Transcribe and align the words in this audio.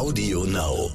Audio 0.00 0.44
Now. 0.44 0.88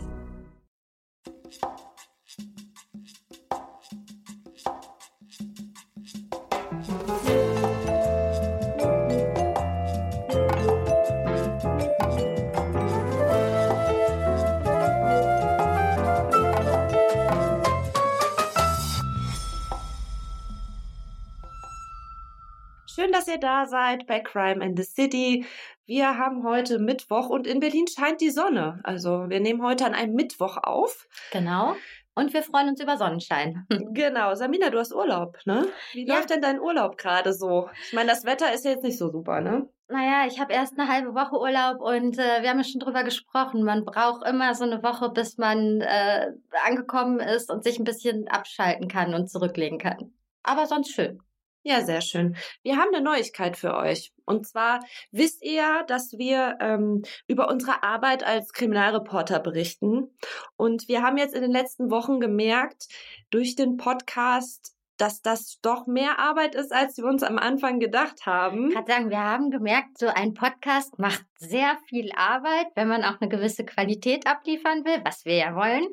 Schön, 22.88 23.12
dass 23.12 23.28
ihr 23.28 23.38
da 23.38 23.68
seid 23.68 24.08
bei 24.08 24.20
Crime 24.20 24.66
in 24.66 24.76
the 24.76 24.84
City. 24.84 25.46
Wir 25.88 26.17
haben 26.17 26.43
heute 26.43 26.79
Mittwoch 26.79 27.29
und 27.29 27.45
in 27.45 27.59
Berlin 27.59 27.85
scheint 27.88 28.20
die 28.20 28.31
Sonne. 28.31 28.79
Also 28.84 29.25
wir 29.29 29.39
nehmen 29.39 29.62
heute 29.62 29.85
an 29.85 29.93
einem 29.93 30.13
Mittwoch 30.16 30.57
auf. 30.63 31.07
Genau. 31.31 31.76
Und 32.16 32.34
wir 32.34 32.41
freuen 32.43 32.70
uns 32.70 32.81
über 32.81 32.98
Sonnenschein. 32.98 33.66
Genau. 33.93 34.34
Samina, 34.35 34.70
du 34.70 34.79
hast 34.79 34.93
Urlaub, 34.95 35.38
ne? 35.45 35.67
Wie 35.93 36.07
Ja. 36.07 36.16
läuft 36.16 36.29
denn 36.31 36.41
dein 36.41 36.59
Urlaub 36.59 36.98
gerade 36.98 37.34
so? 37.34 37.70
Ich 37.88 37.93
meine, 37.93 38.09
das 38.09 38.26
Wetter 38.26 38.52
ist 38.53 38.66
jetzt 38.66 38.84
nicht 38.84 38.98
so 38.98 39.09
super, 39.12 39.41
ne? 39.41 39.70
Naja, 39.88 40.26
ich 40.27 40.40
habe 40.40 40.53
erst 40.53 40.79
eine 40.79 40.90
halbe 40.91 41.13
Woche 41.13 41.38
Urlaub 41.40 41.79
und 41.81 42.17
äh, 42.17 42.41
wir 42.41 42.49
haben 42.49 42.57
ja 42.57 42.63
schon 42.63 42.79
drüber 42.79 43.04
gesprochen. 43.04 43.63
Man 43.63 43.85
braucht 43.85 44.27
immer 44.27 44.55
so 44.55 44.63
eine 44.63 44.81
Woche, 44.81 45.09
bis 45.12 45.38
man 45.38 45.81
äh, 45.81 46.31
angekommen 46.65 47.20
ist 47.20 47.52
und 47.52 47.63
sich 47.63 47.77
ein 47.77 47.84
bisschen 47.84 48.27
abschalten 48.27 48.88
kann 48.88 49.13
und 49.13 49.29
zurücklegen 49.29 49.77
kann. 49.77 50.13
Aber 50.41 50.65
sonst 50.65 50.91
schön. 50.91 51.20
Ja, 51.68 51.84
sehr 51.84 52.02
schön. 52.02 52.36
Wir 52.62 52.78
haben 52.78 52.94
eine 52.94 53.04
Neuigkeit 53.04 53.58
für 53.58 53.76
euch. 53.76 54.14
Und 54.26 54.46
zwar 54.46 54.82
wisst 55.12 55.44
ihr 55.44 55.84
dass 55.88 56.14
wir 56.16 56.58
ähm, 56.62 57.02
über 57.26 57.50
unsere 57.50 57.82
Arbeit 57.82 58.24
als 58.24 58.54
Kriminalreporter 58.54 59.40
berichten. 59.40 60.16
Und 60.58 60.88
wir 60.88 61.02
haben 61.02 61.18
jetzt 61.18 61.34
in 61.34 61.41
den 61.41 61.49
letzten 61.49 61.90
Wochen 61.90 62.20
gemerkt, 62.20 62.88
durch 63.32 63.55
den 63.55 63.77
Podcast, 63.77 64.74
dass 64.97 65.21
das 65.21 65.59
doch 65.61 65.88
mehr 65.88 66.19
Arbeit 66.19 66.55
ist, 66.55 66.73
als 66.73 66.97
wir 66.97 67.05
uns 67.05 67.23
am 67.23 67.38
Anfang 67.38 67.79
gedacht 67.79 68.25
haben. 68.25 68.69
Ich 68.69 68.75
kann 68.75 68.85
sagen, 68.85 69.09
wir 69.09 69.19
haben 69.19 69.51
gemerkt, 69.51 69.97
so 69.97 70.07
ein 70.07 70.33
Podcast 70.33 70.97
macht 70.99 71.25
sehr 71.38 71.77
viel 71.89 72.11
Arbeit, 72.15 72.67
wenn 72.75 72.88
man 72.88 73.03
auch 73.03 73.19
eine 73.19 73.29
gewisse 73.29 73.66
Qualität 73.66 74.25
abliefern 74.27 74.85
will, 74.85 75.01
was 75.03 75.25
wir 75.25 75.35
ja 75.35 75.55
wollen. 75.55 75.85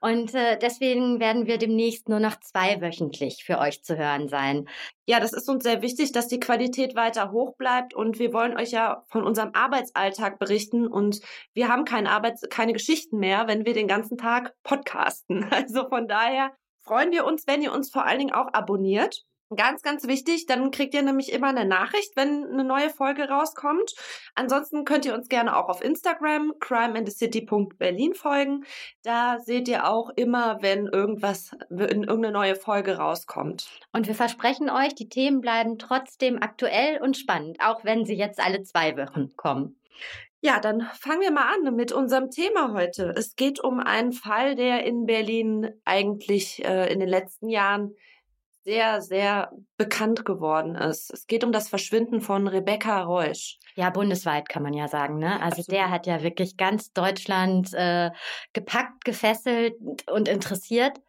Und 0.00 0.34
äh, 0.34 0.58
deswegen 0.58 1.20
werden 1.20 1.46
wir 1.46 1.58
demnächst 1.58 2.08
nur 2.08 2.20
noch 2.20 2.40
zweiwöchentlich 2.40 3.44
für 3.44 3.58
euch 3.58 3.82
zu 3.84 3.96
hören 3.96 4.28
sein. 4.28 4.66
Ja, 5.06 5.20
das 5.20 5.32
ist 5.32 5.48
uns 5.48 5.62
sehr 5.62 5.82
wichtig, 5.82 6.12
dass 6.12 6.28
die 6.28 6.40
Qualität 6.40 6.96
weiter 6.96 7.30
hoch 7.30 7.56
bleibt 7.56 7.94
und 7.94 8.18
wir 8.18 8.32
wollen 8.32 8.56
euch 8.56 8.72
ja 8.72 9.04
von 9.08 9.22
unserem 9.24 9.50
Arbeitsalltag 9.52 10.38
berichten 10.38 10.86
und 10.86 11.20
wir 11.54 11.68
haben 11.68 11.84
keine 11.84 12.10
Arbeits 12.10 12.42
keine 12.50 12.72
Geschichten 12.72 13.18
mehr, 13.18 13.46
wenn 13.46 13.64
wir 13.64 13.74
den 13.74 13.88
ganzen 13.88 14.18
Tag 14.18 14.54
podcasten. 14.62 15.46
Also 15.56 15.88
von 15.88 16.06
daher 16.06 16.52
freuen 16.86 17.10
wir 17.12 17.24
uns, 17.24 17.46
wenn 17.46 17.62
ihr 17.62 17.72
uns 17.72 17.90
vor 17.90 18.04
allen 18.04 18.18
Dingen 18.18 18.34
auch 18.34 18.52
abonniert. 18.52 19.24
Ganz, 19.54 19.82
ganz 19.82 20.08
wichtig, 20.08 20.46
dann 20.46 20.72
kriegt 20.72 20.92
ihr 20.92 21.02
nämlich 21.02 21.32
immer 21.32 21.46
eine 21.46 21.64
Nachricht, 21.64 22.16
wenn 22.16 22.44
eine 22.46 22.64
neue 22.64 22.90
Folge 22.90 23.28
rauskommt. 23.28 23.94
Ansonsten 24.34 24.84
könnt 24.84 25.04
ihr 25.04 25.14
uns 25.14 25.28
gerne 25.28 25.56
auch 25.56 25.68
auf 25.68 25.84
Instagram 25.84 26.54
crimeandthecity.berlin 26.58 28.14
folgen. 28.14 28.64
Da 29.04 29.38
seht 29.38 29.68
ihr 29.68 29.88
auch 29.88 30.10
immer, 30.16 30.62
wenn 30.62 30.86
irgendwas, 30.86 31.52
wenn 31.68 32.02
irgendeine 32.02 32.32
neue 32.32 32.56
Folge 32.56 32.96
rauskommt. 32.96 33.68
Und 33.92 34.08
wir 34.08 34.16
versprechen 34.16 34.68
euch, 34.68 34.96
die 34.96 35.08
Themen 35.08 35.40
bleiben 35.40 35.78
trotzdem 35.78 36.42
aktuell 36.42 37.00
und 37.00 37.16
spannend, 37.16 37.58
auch 37.60 37.84
wenn 37.84 38.04
sie 38.04 38.16
jetzt 38.16 38.40
alle 38.40 38.64
zwei 38.64 38.96
Wochen 38.96 39.36
kommen. 39.36 39.78
Ja, 40.46 40.60
dann 40.60 40.88
fangen 41.00 41.22
wir 41.22 41.32
mal 41.32 41.52
an 41.52 41.74
mit 41.74 41.90
unserem 41.90 42.30
Thema 42.30 42.72
heute. 42.72 43.12
Es 43.16 43.34
geht 43.34 43.58
um 43.58 43.80
einen 43.80 44.12
Fall, 44.12 44.54
der 44.54 44.84
in 44.84 45.04
Berlin 45.04 45.72
eigentlich 45.84 46.64
äh, 46.64 46.86
in 46.92 47.00
den 47.00 47.08
letzten 47.08 47.48
Jahren 47.48 47.96
sehr, 48.62 49.02
sehr 49.02 49.50
bekannt 49.76 50.24
geworden 50.24 50.76
ist. 50.76 51.12
Es 51.12 51.26
geht 51.26 51.42
um 51.42 51.50
das 51.50 51.68
Verschwinden 51.68 52.20
von 52.20 52.46
Rebecca 52.46 53.02
Reusch. 53.02 53.58
Ja, 53.74 53.90
bundesweit 53.90 54.48
kann 54.48 54.62
man 54.62 54.72
ja 54.72 54.86
sagen, 54.86 55.18
ne? 55.18 55.32
Also 55.42 55.62
Absolut. 55.62 55.72
der 55.72 55.90
hat 55.90 56.06
ja 56.06 56.22
wirklich 56.22 56.56
ganz 56.56 56.92
Deutschland 56.92 57.74
äh, 57.74 58.12
gepackt, 58.52 59.04
gefesselt 59.04 59.74
und 60.08 60.28
interessiert. 60.28 61.00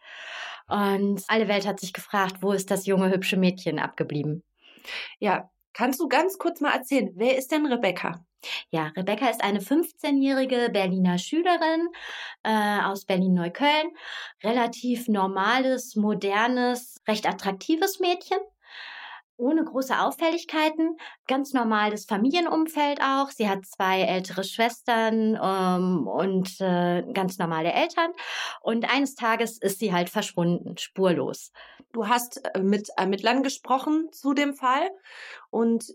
Und 0.67 1.21
alle 1.27 1.47
Welt 1.47 1.67
hat 1.67 1.79
sich 1.79 1.93
gefragt, 1.93 2.37
wo 2.41 2.53
ist 2.53 2.71
das 2.71 2.87
junge, 2.87 3.11
hübsche 3.11 3.37
Mädchen 3.37 3.77
abgeblieben? 3.77 4.43
Ja, 5.19 5.51
kannst 5.73 5.99
du 5.99 6.07
ganz 6.07 6.39
kurz 6.39 6.59
mal 6.59 6.73
erzählen, 6.73 7.11
wer 7.13 7.37
ist 7.37 7.51
denn 7.51 7.67
Rebecca? 7.67 8.25
Ja, 8.69 8.91
Rebecca 8.95 9.29
ist 9.29 9.43
eine 9.43 9.59
15-jährige 9.59 10.69
Berliner 10.71 11.17
Schülerin 11.17 11.87
äh, 12.43 12.81
aus 12.81 13.05
Berlin-Neukölln. 13.05 13.91
Relativ 14.43 15.07
normales, 15.07 15.95
modernes, 15.95 17.01
recht 17.07 17.27
attraktives 17.27 17.99
Mädchen. 17.99 18.39
Ohne 19.39 19.63
große 19.63 19.99
Auffälligkeiten, 19.99 20.97
ganz 21.27 21.53
normales 21.53 22.05
Familienumfeld 22.05 22.99
auch. 23.01 23.29
Sie 23.29 23.47
hat 23.47 23.67
zwei 23.67 24.01
ältere 24.01 24.43
Schwestern 24.43 25.37
ähm, 25.39 26.07
und 26.07 26.59
äh, 26.59 27.03
ganz 27.13 27.37
normale 27.37 27.71
Eltern. 27.71 28.09
Und 28.61 28.91
eines 28.91 29.13
Tages 29.13 29.59
ist 29.59 29.77
sie 29.77 29.93
halt 29.93 30.09
verschwunden, 30.09 30.75
spurlos. 30.79 31.51
Du 31.93 32.07
hast 32.07 32.43
äh, 32.55 32.63
mit 32.63 32.89
Ermittlern 32.97 33.43
gesprochen 33.43 34.09
zu 34.11 34.33
dem 34.33 34.55
Fall 34.55 34.89
und 35.51 35.85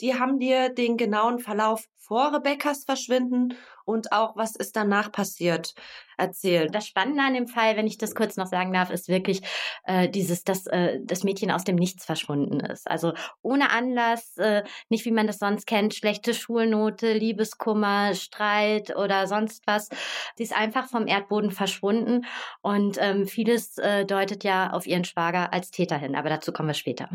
die 0.00 0.18
haben 0.18 0.38
dir 0.38 0.68
den 0.68 0.96
genauen 0.96 1.38
Verlauf 1.38 1.86
vor 2.04 2.34
Rebeccas 2.34 2.84
Verschwinden 2.84 3.54
und 3.84 4.12
auch 4.12 4.36
was 4.36 4.56
ist 4.56 4.76
danach 4.76 5.10
passiert 5.10 5.74
erzählt. 6.16 6.74
Das 6.74 6.86
Spannende 6.86 7.22
an 7.22 7.34
dem 7.34 7.48
Fall, 7.48 7.76
wenn 7.76 7.86
ich 7.86 7.98
das 7.98 8.14
kurz 8.14 8.36
noch 8.36 8.46
sagen 8.46 8.72
darf, 8.72 8.90
ist 8.90 9.08
wirklich 9.08 9.42
äh, 9.84 10.08
dieses, 10.08 10.44
dass 10.44 10.66
äh, 10.66 11.00
das 11.02 11.24
Mädchen 11.24 11.50
aus 11.50 11.64
dem 11.64 11.76
Nichts 11.76 12.04
verschwunden 12.04 12.60
ist. 12.60 12.88
Also 12.88 13.14
ohne 13.42 13.70
Anlass, 13.70 14.36
äh, 14.36 14.62
nicht 14.88 15.04
wie 15.04 15.10
man 15.10 15.26
das 15.26 15.38
sonst 15.38 15.66
kennt, 15.66 15.94
schlechte 15.94 16.34
Schulnote, 16.34 17.12
Liebeskummer, 17.12 18.14
Streit 18.14 18.94
oder 18.96 19.26
sonst 19.26 19.66
was. 19.66 19.88
Sie 20.36 20.44
ist 20.44 20.56
einfach 20.56 20.88
vom 20.88 21.06
Erdboden 21.06 21.50
verschwunden 21.50 22.26
und 22.62 22.96
ähm, 23.00 23.26
vieles 23.26 23.78
äh, 23.78 24.04
deutet 24.04 24.44
ja 24.44 24.70
auf 24.72 24.86
ihren 24.86 25.04
Schwager 25.04 25.52
als 25.52 25.70
Täter 25.70 25.96
hin. 25.98 26.14
Aber 26.14 26.28
dazu 26.28 26.52
kommen 26.52 26.68
wir 26.68 26.74
später. 26.74 27.08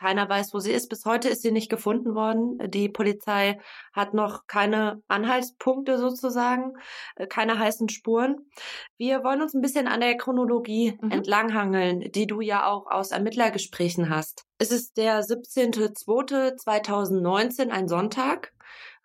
Keiner 0.00 0.26
weiß, 0.30 0.54
wo 0.54 0.60
sie 0.60 0.72
ist. 0.72 0.88
Bis 0.88 1.04
heute 1.04 1.28
ist 1.28 1.42
sie 1.42 1.52
nicht 1.52 1.68
gefunden 1.68 2.14
worden. 2.14 2.56
Die 2.70 2.88
Polizei 2.88 3.60
hat 3.92 4.14
noch 4.14 4.46
keine 4.46 5.02
Anhaltspunkte 5.08 5.98
sozusagen, 5.98 6.72
äh, 7.16 7.26
keine 7.26 7.58
heißen 7.58 7.90
Spuren. 7.90 8.50
Wir 8.96 9.22
wollen 9.22 9.42
uns 9.42 9.52
ein 9.52 9.60
bisschen 9.60 9.88
an 9.88 10.00
der 10.00 10.16
Chronologie 10.16 10.96
Mhm. 11.02 11.10
entlanghangeln, 11.10 12.00
die 12.12 12.26
du 12.26 12.40
ja 12.40 12.66
auch 12.66 12.90
aus 12.90 13.10
Ermittlergesprächen 13.10 14.08
hast. 14.08 14.46
Es 14.56 14.72
ist 14.72 14.96
der 14.96 15.22
17.02.2019, 15.22 17.70
ein 17.70 17.86
Sonntag. 17.86 18.54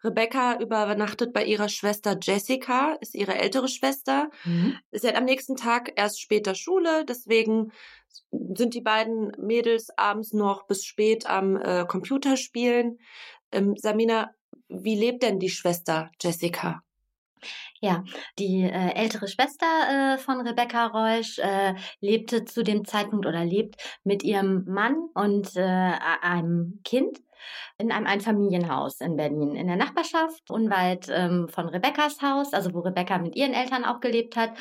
Rebecca 0.06 0.60
übernachtet 0.60 1.34
bei 1.34 1.44
ihrer 1.44 1.68
Schwester 1.68 2.18
Jessica, 2.22 2.94
ist 3.02 3.16
ihre 3.16 3.36
ältere 3.36 3.68
Schwester. 3.68 4.30
Mhm. 4.46 4.78
Sie 4.92 5.08
hat 5.08 5.16
am 5.16 5.26
nächsten 5.26 5.56
Tag 5.56 5.92
erst 5.96 6.22
später 6.22 6.56
Schule, 6.56 7.04
deswegen 7.06 7.72
sind 8.32 8.74
die 8.74 8.82
beiden 8.82 9.32
Mädels 9.38 9.90
abends 9.98 10.32
noch 10.32 10.68
bis 10.68 10.86
spät 10.86 11.26
am 11.26 11.58
äh, 11.58 11.86
Computer 11.86 12.38
spielen. 12.38 13.00
Ähm, 13.52 13.76
Samina, 13.76 14.32
wie 14.70 14.96
lebt 14.96 15.24
denn 15.24 15.40
die 15.40 15.50
Schwester 15.50 16.12
Jessica? 16.22 16.85
Ja, 17.82 18.04
die 18.40 18.64
äh, 18.64 18.96
ältere 18.96 19.28
Schwester 19.28 20.16
äh, 20.16 20.18
von 20.18 20.42
Rebecca 20.42 20.88
Reusch 20.88 21.40
äh, 21.40 21.76
lebte 22.00 22.46
zu 22.46 22.64
dem 22.64 22.86
Zeitpunkt 22.86 23.26
oder 23.26 23.46
lebt 23.46 23.76
mit 24.04 24.24
ihrem 24.24 24.66
Mann 24.66 25.10
und 25.14 25.56
äh, 25.56 25.62
einem 25.62 26.80
Kind 26.84 27.20
in 27.78 27.92
einem 27.92 28.08
Einfamilienhaus 28.08 29.02
in 29.02 29.18
Berlin, 29.18 29.56
in 29.56 29.68
der 29.68 29.76
Nachbarschaft, 29.76 30.50
unweit 30.50 31.08
ähm, 31.10 31.48
von 31.50 31.68
Rebeccas 31.68 32.22
Haus, 32.22 32.54
also 32.54 32.74
wo 32.74 32.80
Rebecca 32.80 33.18
mit 33.18 33.36
ihren 33.36 33.54
Eltern 33.54 33.86
auch 33.86 34.00
gelebt 34.00 34.36
hat. 34.36 34.52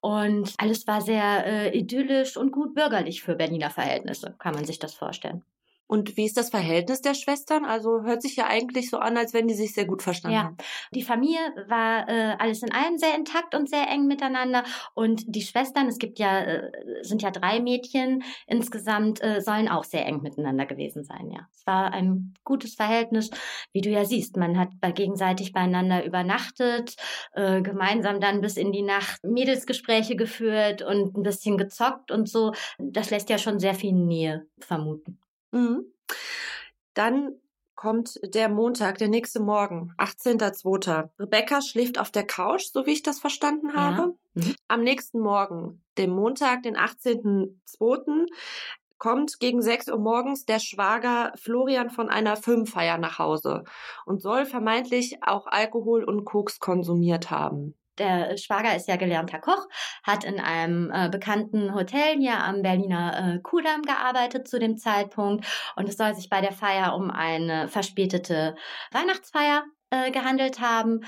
Und 0.00 0.54
alles 0.58 0.86
war 0.86 1.00
sehr 1.00 1.46
äh, 1.46 1.76
idyllisch 1.76 2.36
und 2.36 2.52
gut 2.52 2.74
bürgerlich 2.74 3.22
für 3.22 3.34
Berliner 3.34 3.70
Verhältnisse, 3.70 4.34
kann 4.38 4.54
man 4.54 4.64
sich 4.64 4.78
das 4.78 4.94
vorstellen. 4.94 5.44
Und 5.90 6.16
wie 6.16 6.24
ist 6.24 6.36
das 6.36 6.50
Verhältnis 6.50 7.00
der 7.00 7.14
Schwestern? 7.14 7.64
Also 7.64 8.02
hört 8.04 8.22
sich 8.22 8.36
ja 8.36 8.46
eigentlich 8.46 8.90
so 8.90 8.98
an, 8.98 9.16
als 9.16 9.34
wenn 9.34 9.48
die 9.48 9.54
sich 9.54 9.74
sehr 9.74 9.86
gut 9.86 10.02
verstanden 10.02 10.36
Ja, 10.36 10.44
haben. 10.44 10.56
die 10.94 11.02
Familie 11.02 11.40
war 11.66 12.08
äh, 12.08 12.36
alles 12.38 12.62
in 12.62 12.70
allem 12.70 12.96
sehr 12.96 13.16
intakt 13.16 13.56
und 13.56 13.68
sehr 13.68 13.88
eng 13.88 14.06
miteinander. 14.06 14.62
Und 14.94 15.24
die 15.26 15.42
Schwestern, 15.42 15.88
es 15.88 15.98
gibt 15.98 16.20
ja, 16.20 16.42
äh, 16.42 16.70
sind 17.02 17.22
ja 17.22 17.32
drei 17.32 17.58
Mädchen 17.58 18.22
insgesamt, 18.46 19.20
äh, 19.20 19.40
sollen 19.40 19.68
auch 19.68 19.82
sehr 19.82 20.06
eng 20.06 20.22
miteinander 20.22 20.64
gewesen 20.64 21.02
sein, 21.02 21.28
ja. 21.32 21.48
Es 21.52 21.66
war 21.66 21.92
ein 21.92 22.34
gutes 22.44 22.76
Verhältnis, 22.76 23.30
wie 23.72 23.80
du 23.80 23.90
ja 23.90 24.04
siehst. 24.04 24.36
Man 24.36 24.60
hat 24.60 24.68
bei 24.80 24.92
gegenseitig 24.92 25.52
beieinander 25.52 26.04
übernachtet, 26.04 26.94
äh, 27.32 27.62
gemeinsam 27.62 28.20
dann 28.20 28.42
bis 28.42 28.56
in 28.56 28.70
die 28.70 28.82
Nacht 28.82 29.24
Mädelsgespräche 29.24 30.14
geführt 30.14 30.82
und 30.82 31.16
ein 31.16 31.24
bisschen 31.24 31.58
gezockt 31.58 32.12
und 32.12 32.28
so. 32.28 32.52
Das 32.78 33.10
lässt 33.10 33.28
ja 33.28 33.38
schon 33.38 33.58
sehr 33.58 33.74
viel 33.74 33.92
Nähe 33.92 34.46
vermuten. 34.60 35.18
Mhm. 35.52 35.92
Dann 36.94 37.34
kommt 37.74 38.20
der 38.34 38.50
Montag, 38.50 38.98
der 38.98 39.08
nächste 39.08 39.40
Morgen, 39.40 39.94
18.02. 39.96 41.08
Rebecca 41.18 41.62
schläft 41.62 41.98
auf 41.98 42.10
der 42.10 42.26
Couch, 42.26 42.66
so 42.72 42.84
wie 42.84 42.92
ich 42.92 43.02
das 43.02 43.20
verstanden 43.20 43.74
habe. 43.74 44.14
Ja. 44.34 44.42
Mhm. 44.42 44.54
Am 44.68 44.82
nächsten 44.82 45.20
Morgen, 45.20 45.82
dem 45.96 46.10
Montag, 46.10 46.62
den 46.62 46.76
18.02., 46.76 48.26
kommt 48.98 49.40
gegen 49.40 49.62
6 49.62 49.88
Uhr 49.88 49.98
morgens 49.98 50.44
der 50.44 50.58
Schwager 50.58 51.32
Florian 51.36 51.88
von 51.88 52.10
einer 52.10 52.36
Filmfeier 52.36 52.98
nach 52.98 53.18
Hause 53.18 53.64
und 54.04 54.20
soll 54.20 54.44
vermeintlich 54.44 55.22
auch 55.22 55.46
Alkohol 55.46 56.04
und 56.04 56.26
Koks 56.26 56.60
konsumiert 56.60 57.30
haben. 57.30 57.74
Der 58.00 58.36
Schwager 58.38 58.74
ist 58.74 58.88
ja 58.88 58.96
gelernter 58.96 59.38
Koch, 59.38 59.68
hat 60.02 60.24
in 60.24 60.40
einem 60.40 60.90
äh, 60.90 61.08
bekannten 61.10 61.74
Hotel 61.74 62.16
hier 62.18 62.42
am 62.42 62.62
Berliner 62.62 63.34
äh, 63.36 63.38
Kudamm 63.40 63.82
gearbeitet 63.82 64.48
zu 64.48 64.58
dem 64.58 64.78
Zeitpunkt. 64.78 65.46
Und 65.76 65.88
es 65.88 65.96
soll 65.96 66.14
sich 66.14 66.28
bei 66.30 66.40
der 66.40 66.52
Feier 66.52 66.96
um 66.96 67.10
eine 67.10 67.68
verspätete 67.68 68.56
Weihnachtsfeier 68.90 69.64
äh, 69.90 70.10
gehandelt 70.10 70.60
haben 70.60 71.02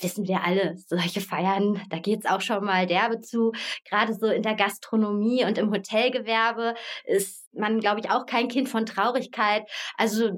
wissen 0.00 0.26
wir 0.26 0.44
alle, 0.44 0.76
solche 0.76 1.20
Feiern, 1.20 1.80
da 1.90 1.98
geht's 1.98 2.26
auch 2.26 2.40
schon 2.40 2.64
mal 2.64 2.86
derbe 2.86 3.20
zu. 3.20 3.52
Gerade 3.88 4.14
so 4.14 4.26
in 4.26 4.42
der 4.42 4.54
Gastronomie 4.54 5.44
und 5.44 5.58
im 5.58 5.70
Hotelgewerbe 5.70 6.74
ist 7.04 7.48
man, 7.52 7.80
glaube 7.80 8.00
ich, 8.00 8.10
auch 8.10 8.26
kein 8.26 8.48
Kind 8.48 8.68
von 8.68 8.86
Traurigkeit. 8.86 9.68
Also 9.96 10.30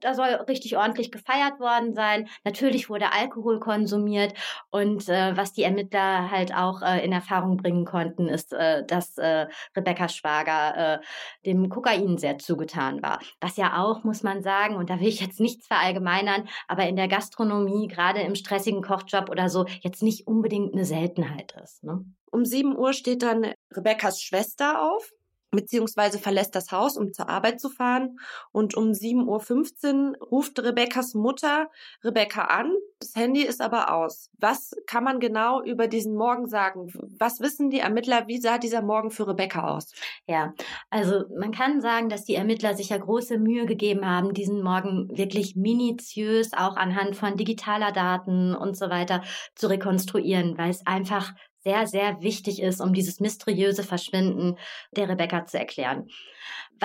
da 0.00 0.14
soll 0.14 0.28
richtig 0.48 0.76
ordentlich 0.76 1.10
gefeiert 1.10 1.58
worden 1.58 1.94
sein. 1.94 2.28
Natürlich 2.44 2.90
wurde 2.90 3.12
Alkohol 3.12 3.58
konsumiert 3.58 4.34
und 4.70 5.08
äh, 5.08 5.36
was 5.36 5.52
die 5.52 5.62
Ermittler 5.62 6.30
halt 6.30 6.54
auch 6.54 6.82
äh, 6.82 7.04
in 7.04 7.12
Erfahrung 7.12 7.56
bringen 7.56 7.86
konnten, 7.86 8.28
ist, 8.28 8.52
äh, 8.52 8.84
dass 8.84 9.16
äh, 9.16 9.46
Rebecca 9.74 10.08
Schwager 10.08 10.76
äh, 10.76 10.98
dem 11.46 11.70
Kokain 11.70 12.18
sehr 12.18 12.38
zugetan 12.38 13.02
war. 13.02 13.18
Was 13.40 13.56
ja 13.56 13.82
auch, 13.82 14.04
muss 14.04 14.22
man 14.22 14.42
sagen, 14.42 14.76
und 14.76 14.90
da 14.90 15.00
will 15.00 15.08
ich 15.08 15.20
jetzt 15.20 15.40
nichts 15.40 15.66
verallgemeinern, 15.66 16.48
aber 16.68 16.86
in 16.86 16.96
der 16.96 17.08
Gastronomie, 17.08 17.88
gerade 17.88 18.20
im 18.20 18.34
stressigen 18.34 18.73
Kochjob 18.82 19.30
oder 19.30 19.48
so, 19.48 19.66
jetzt 19.80 20.02
nicht 20.02 20.26
unbedingt 20.26 20.74
eine 20.74 20.84
Seltenheit 20.84 21.54
ist. 21.62 21.84
Ne? 21.84 22.04
Um 22.30 22.44
7 22.44 22.76
Uhr 22.76 22.92
steht 22.92 23.22
dann 23.22 23.52
Rebeccas 23.72 24.20
Schwester 24.20 24.82
auf 24.82 25.10
beziehungsweise 25.54 26.18
verlässt 26.18 26.54
das 26.54 26.72
Haus, 26.72 26.96
um 26.96 27.12
zur 27.12 27.28
Arbeit 27.28 27.60
zu 27.60 27.68
fahren. 27.68 28.18
Und 28.52 28.76
um 28.76 28.90
7.15 28.90 30.18
Uhr 30.18 30.28
ruft 30.28 30.58
Rebekkas 30.58 31.14
Mutter 31.14 31.70
Rebecca 32.02 32.42
an. 32.42 32.72
Das 33.00 33.14
Handy 33.14 33.42
ist 33.42 33.60
aber 33.60 33.92
aus. 33.92 34.30
Was 34.38 34.74
kann 34.86 35.04
man 35.04 35.20
genau 35.20 35.62
über 35.62 35.88
diesen 35.88 36.14
Morgen 36.14 36.48
sagen? 36.48 36.92
Was 37.18 37.40
wissen 37.40 37.70
die 37.70 37.80
Ermittler? 37.80 38.26
Wie 38.26 38.40
sah 38.40 38.58
dieser 38.58 38.82
Morgen 38.82 39.10
für 39.10 39.28
Rebecca 39.28 39.68
aus? 39.68 39.92
Ja, 40.26 40.54
also 40.90 41.24
man 41.38 41.52
kann 41.52 41.80
sagen, 41.80 42.08
dass 42.08 42.24
die 42.24 42.34
Ermittler 42.34 42.74
sich 42.74 42.90
ja 42.90 42.98
große 42.98 43.38
Mühe 43.38 43.66
gegeben 43.66 44.06
haben, 44.08 44.32
diesen 44.32 44.62
Morgen 44.62 45.08
wirklich 45.16 45.56
minutiös 45.56 46.52
auch 46.52 46.76
anhand 46.76 47.16
von 47.16 47.36
digitaler 47.36 47.92
Daten 47.92 48.54
und 48.54 48.76
so 48.76 48.88
weiter 48.90 49.22
zu 49.54 49.68
rekonstruieren, 49.68 50.56
weil 50.56 50.70
es 50.70 50.86
einfach 50.86 51.32
sehr, 51.64 51.86
sehr 51.86 52.20
wichtig 52.22 52.60
ist, 52.60 52.80
um 52.80 52.92
dieses 52.92 53.20
mysteriöse 53.20 53.82
Verschwinden 53.82 54.56
der 54.96 55.08
Rebecca 55.08 55.46
zu 55.46 55.58
erklären. 55.58 56.08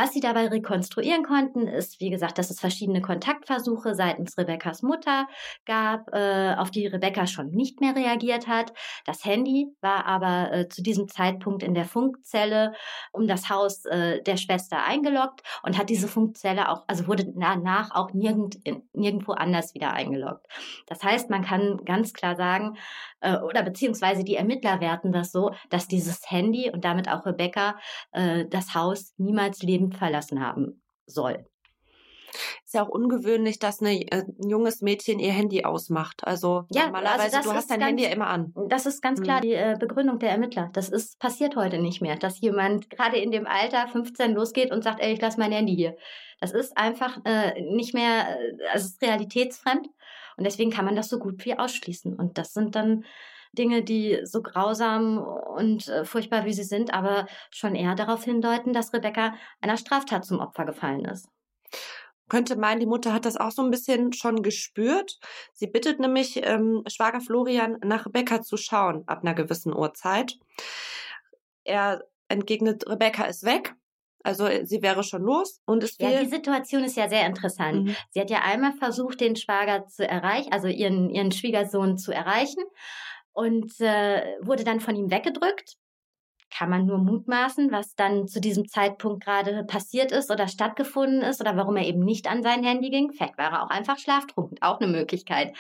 Was 0.01 0.13
sie 0.13 0.21
dabei 0.21 0.47
rekonstruieren 0.47 1.23
konnten, 1.23 1.67
ist, 1.67 1.99
wie 1.99 2.09
gesagt, 2.09 2.37
dass 2.37 2.49
es 2.49 2.61
verschiedene 2.61 3.01
Kontaktversuche 3.01 3.95
seitens 3.95 4.37
Rebeccas 4.37 4.81
Mutter 4.81 5.27
gab, 5.65 6.07
äh, 6.13 6.55
auf 6.55 6.71
die 6.71 6.87
Rebecca 6.87 7.27
schon 7.27 7.49
nicht 7.49 7.81
mehr 7.81 7.97
reagiert 7.97 8.47
hat. 8.47 8.71
Das 9.03 9.25
Handy 9.25 9.75
war 9.81 10.05
aber 10.05 10.53
äh, 10.53 10.69
zu 10.69 10.81
diesem 10.81 11.09
Zeitpunkt 11.09 11.63
in 11.63 11.73
der 11.73 11.83
Funkzelle 11.83 12.71
um 13.11 13.27
das 13.27 13.49
Haus 13.49 13.83
äh, 13.87 14.23
der 14.23 14.37
Schwester 14.37 14.85
eingeloggt 14.85 15.41
und 15.63 15.77
hat 15.77 15.89
diese 15.89 16.07
Funkzelle 16.07 16.69
auch, 16.69 16.85
also 16.87 17.05
wurde 17.07 17.25
danach 17.35 17.93
auch 17.93 18.13
nirgend, 18.13 18.57
nirgendwo 18.93 19.33
anders 19.33 19.73
wieder 19.73 19.91
eingeloggt. 19.91 20.45
Das 20.87 21.03
heißt, 21.03 21.29
man 21.29 21.43
kann 21.43 21.83
ganz 21.83 22.13
klar 22.13 22.37
sagen, 22.37 22.77
äh, 23.19 23.35
oder 23.39 23.63
beziehungsweise 23.63 24.23
die 24.23 24.35
Ermittler 24.35 24.79
werten 24.79 25.11
das 25.11 25.33
so, 25.33 25.51
dass 25.69 25.89
dieses 25.89 26.31
Handy 26.31 26.71
und 26.71 26.85
damit 26.85 27.09
auch 27.09 27.25
Rebecca 27.25 27.77
äh, 28.13 28.45
das 28.45 28.73
Haus 28.73 29.13
niemals 29.17 29.61
lebend 29.61 29.88
verlassen 29.91 30.45
haben 30.45 30.81
soll. 31.05 31.45
Ist 32.63 32.75
ja 32.75 32.83
auch 32.83 32.89
ungewöhnlich, 32.89 33.59
dass 33.59 33.81
eine, 33.81 33.99
äh, 34.11 34.23
ein 34.23 34.49
junges 34.49 34.81
Mädchen 34.81 35.19
ihr 35.19 35.31
Handy 35.31 35.63
ausmacht. 35.63 36.25
Also 36.25 36.65
ja, 36.69 36.85
normalerweise, 36.85 37.37
also 37.37 37.49
du 37.49 37.55
hast 37.55 37.71
dein 37.71 37.79
ganz, 37.79 37.89
Handy 37.89 38.03
ja 38.03 38.09
immer 38.09 38.27
an. 38.27 38.53
Das 38.67 38.85
ist 38.85 39.01
ganz 39.01 39.21
klar 39.21 39.37
mhm. 39.37 39.41
die 39.41 39.53
äh, 39.53 39.75
Begründung 39.79 40.19
der 40.19 40.29
Ermittler. 40.29 40.69
Das 40.73 40.89
ist 40.89 41.19
passiert 41.19 41.55
heute 41.55 41.79
nicht 41.79 42.01
mehr, 42.01 42.15
dass 42.15 42.39
jemand 42.41 42.89
gerade 42.89 43.17
in 43.17 43.31
dem 43.31 43.47
Alter 43.47 43.87
15 43.87 44.33
losgeht 44.33 44.71
und 44.71 44.83
sagt, 44.83 44.99
ey, 44.99 45.13
ich 45.13 45.21
lasse 45.21 45.39
mein 45.39 45.51
Handy 45.51 45.75
hier. 45.75 45.97
Das 46.39 46.51
ist 46.51 46.77
einfach 46.77 47.17
äh, 47.25 47.59
nicht 47.61 47.93
mehr, 47.93 48.37
äh, 48.39 48.67
also 48.71 48.85
es 48.85 48.91
ist 48.91 49.01
realitätsfremd 49.01 49.87
und 50.37 50.43
deswegen 50.43 50.71
kann 50.71 50.85
man 50.85 50.95
das 50.95 51.09
so 51.09 51.19
gut 51.19 51.43
wie 51.45 51.57
ausschließen. 51.57 52.15
Und 52.15 52.37
das 52.37 52.53
sind 52.53 52.75
dann 52.75 53.03
Dinge, 53.53 53.83
die 53.83 54.19
so 54.23 54.41
grausam 54.41 55.17
und 55.17 55.87
äh, 55.87 56.05
furchtbar 56.05 56.45
wie 56.45 56.53
sie 56.53 56.63
sind, 56.63 56.93
aber 56.93 57.27
schon 57.51 57.75
eher 57.75 57.95
darauf 57.95 58.23
hindeuten, 58.23 58.73
dass 58.73 58.93
Rebecca 58.93 59.33
einer 59.61 59.77
Straftat 59.77 60.25
zum 60.25 60.39
Opfer 60.39 60.65
gefallen 60.65 61.05
ist 61.05 61.29
könnte 62.29 62.55
meinen, 62.55 62.79
die 62.79 62.85
Mutter 62.85 63.11
hat 63.11 63.25
das 63.25 63.35
auch 63.35 63.51
so 63.51 63.61
ein 63.61 63.71
bisschen 63.71 64.13
schon 64.13 64.41
gespürt. 64.43 65.19
Sie 65.53 65.67
bittet 65.67 65.99
nämlich 65.99 66.39
ähm, 66.45 66.83
Schwager 66.87 67.19
Florian 67.19 67.77
nach 67.83 68.05
Rebecca 68.05 68.41
zu 68.41 68.55
schauen 68.55 69.03
ab 69.07 69.21
einer 69.23 69.33
gewissen 69.33 69.75
Uhrzeit. 69.75 70.37
Er 71.63 72.03
entgegnet, 72.29 72.87
Rebecca 72.87 73.25
ist 73.25 73.43
weg. 73.43 73.75
Also 74.23 74.47
sie 74.63 74.81
wäre 74.81 75.03
schon 75.03 75.23
los 75.23 75.61
und 75.65 75.81
es 75.81 75.97
Ja, 75.97 76.21
die 76.21 76.29
Situation 76.29 76.83
ist 76.83 76.97
ja 76.97 77.07
sehr 77.07 77.25
interessant. 77.25 77.85
Mhm. 77.85 77.95
Sie 78.09 78.19
hat 78.19 78.29
ja 78.29 78.41
einmal 78.41 78.73
versucht, 78.73 79.21
den 79.21 79.37
Schwager 79.37 79.87
zu 79.87 80.07
erreichen, 80.07 80.51
also 80.51 80.67
ihren, 80.67 81.09
ihren 81.09 81.31
Schwiegersohn 81.31 81.97
zu 81.97 82.11
erreichen 82.11 82.61
und 83.33 83.79
äh, 83.79 84.37
wurde 84.41 84.63
dann 84.63 84.79
von 84.79 84.95
ihm 84.95 85.11
weggedrückt. 85.11 85.75
Kann 86.51 86.71
man 86.71 86.87
nur 86.87 86.97
mutmaßen, 86.97 87.71
was 87.71 87.93
dann 87.93 88.27
zu 88.27 88.41
diesem 88.41 88.67
Zeitpunkt 88.67 89.23
gerade 89.23 89.63
passiert 89.65 90.11
ist 90.11 90.31
oder 90.31 90.47
stattgefunden 90.47 91.21
ist 91.21 91.39
oder 91.39 91.55
warum 91.55 91.77
er 91.77 91.85
eben 91.85 92.03
nicht 92.03 92.27
an 92.27 92.41
sein 92.41 92.63
Handy 92.63 92.89
ging. 92.89 93.11
Vielleicht 93.11 93.37
war 93.37 93.51
er 93.51 93.63
auch 93.63 93.69
einfach 93.69 93.99
schlaftrunken, 93.99 94.57
auch 94.61 94.79
eine 94.79 94.91
Möglichkeit. 94.91 95.55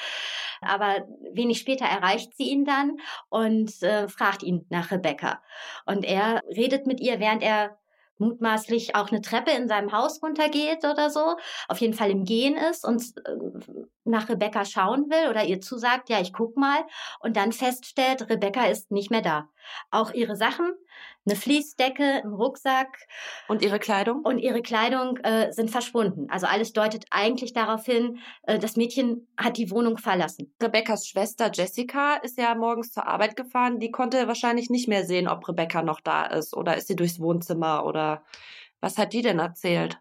Aber 0.61 1.07
wenig 1.31 1.59
später 1.59 1.85
erreicht 1.85 2.35
sie 2.35 2.49
ihn 2.49 2.65
dann 2.65 2.97
und 3.29 3.83
äh, 3.83 4.07
fragt 4.07 4.41
ihn 4.41 4.65
nach 4.69 4.89
Rebecca. 4.89 5.41
Und 5.85 6.05
er 6.05 6.41
redet 6.47 6.87
mit 6.87 6.99
ihr, 6.99 7.19
während 7.19 7.43
er 7.43 7.77
mutmaßlich 8.19 8.95
auch 8.95 9.09
eine 9.09 9.21
Treppe 9.21 9.51
in 9.51 9.67
seinem 9.67 9.91
Haus 9.91 10.21
runtergeht 10.21 10.85
oder 10.85 11.09
so, 11.09 11.35
auf 11.67 11.79
jeden 11.79 11.93
Fall 11.93 12.11
im 12.11 12.25
Gehen 12.25 12.55
ist 12.57 12.85
und 12.85 13.01
äh, 13.25 13.35
nach 14.03 14.29
Rebecca 14.29 14.65
schauen 14.65 15.09
will 15.09 15.29
oder 15.29 15.43
ihr 15.45 15.61
zusagt, 15.61 16.09
ja, 16.09 16.19
ich 16.19 16.33
guck 16.33 16.57
mal 16.57 16.79
und 17.19 17.37
dann 17.37 17.51
feststellt, 17.51 18.29
Rebecca 18.29 18.65
ist 18.65 18.91
nicht 18.91 19.11
mehr 19.11 19.21
da. 19.21 19.49
Auch 19.91 20.11
ihre 20.11 20.35
Sachen, 20.35 20.73
eine 21.25 21.35
Fließdecke, 21.35 22.21
ein 22.23 22.33
Rucksack. 22.33 23.07
Und 23.47 23.61
ihre 23.61 23.79
Kleidung? 23.79 24.21
Und 24.23 24.39
ihre 24.39 24.61
Kleidung 24.61 25.17
äh, 25.17 25.51
sind 25.51 25.69
verschwunden. 25.69 26.27
Also 26.29 26.47
alles 26.47 26.73
deutet 26.73 27.05
eigentlich 27.11 27.53
darauf 27.53 27.85
hin, 27.85 28.19
äh, 28.43 28.59
das 28.59 28.75
Mädchen 28.75 29.27
hat 29.37 29.57
die 29.57 29.71
Wohnung 29.71 29.97
verlassen. 29.97 30.53
Rebeccas 30.61 31.07
Schwester 31.07 31.51
Jessica 31.53 32.15
ist 32.15 32.37
ja 32.37 32.55
morgens 32.55 32.91
zur 32.91 33.07
Arbeit 33.07 33.35
gefahren. 33.35 33.79
Die 33.79 33.91
konnte 33.91 34.27
wahrscheinlich 34.27 34.69
nicht 34.69 34.87
mehr 34.87 35.05
sehen, 35.05 35.27
ob 35.27 35.47
Rebecca 35.47 35.81
noch 35.81 35.99
da 36.01 36.25
ist 36.25 36.55
oder 36.55 36.77
ist 36.77 36.87
sie 36.87 36.95
durchs 36.95 37.19
Wohnzimmer 37.19 37.85
oder 37.85 38.23
was 38.81 38.97
hat 38.97 39.13
die 39.13 39.21
denn 39.21 39.39
erzählt? 39.39 39.99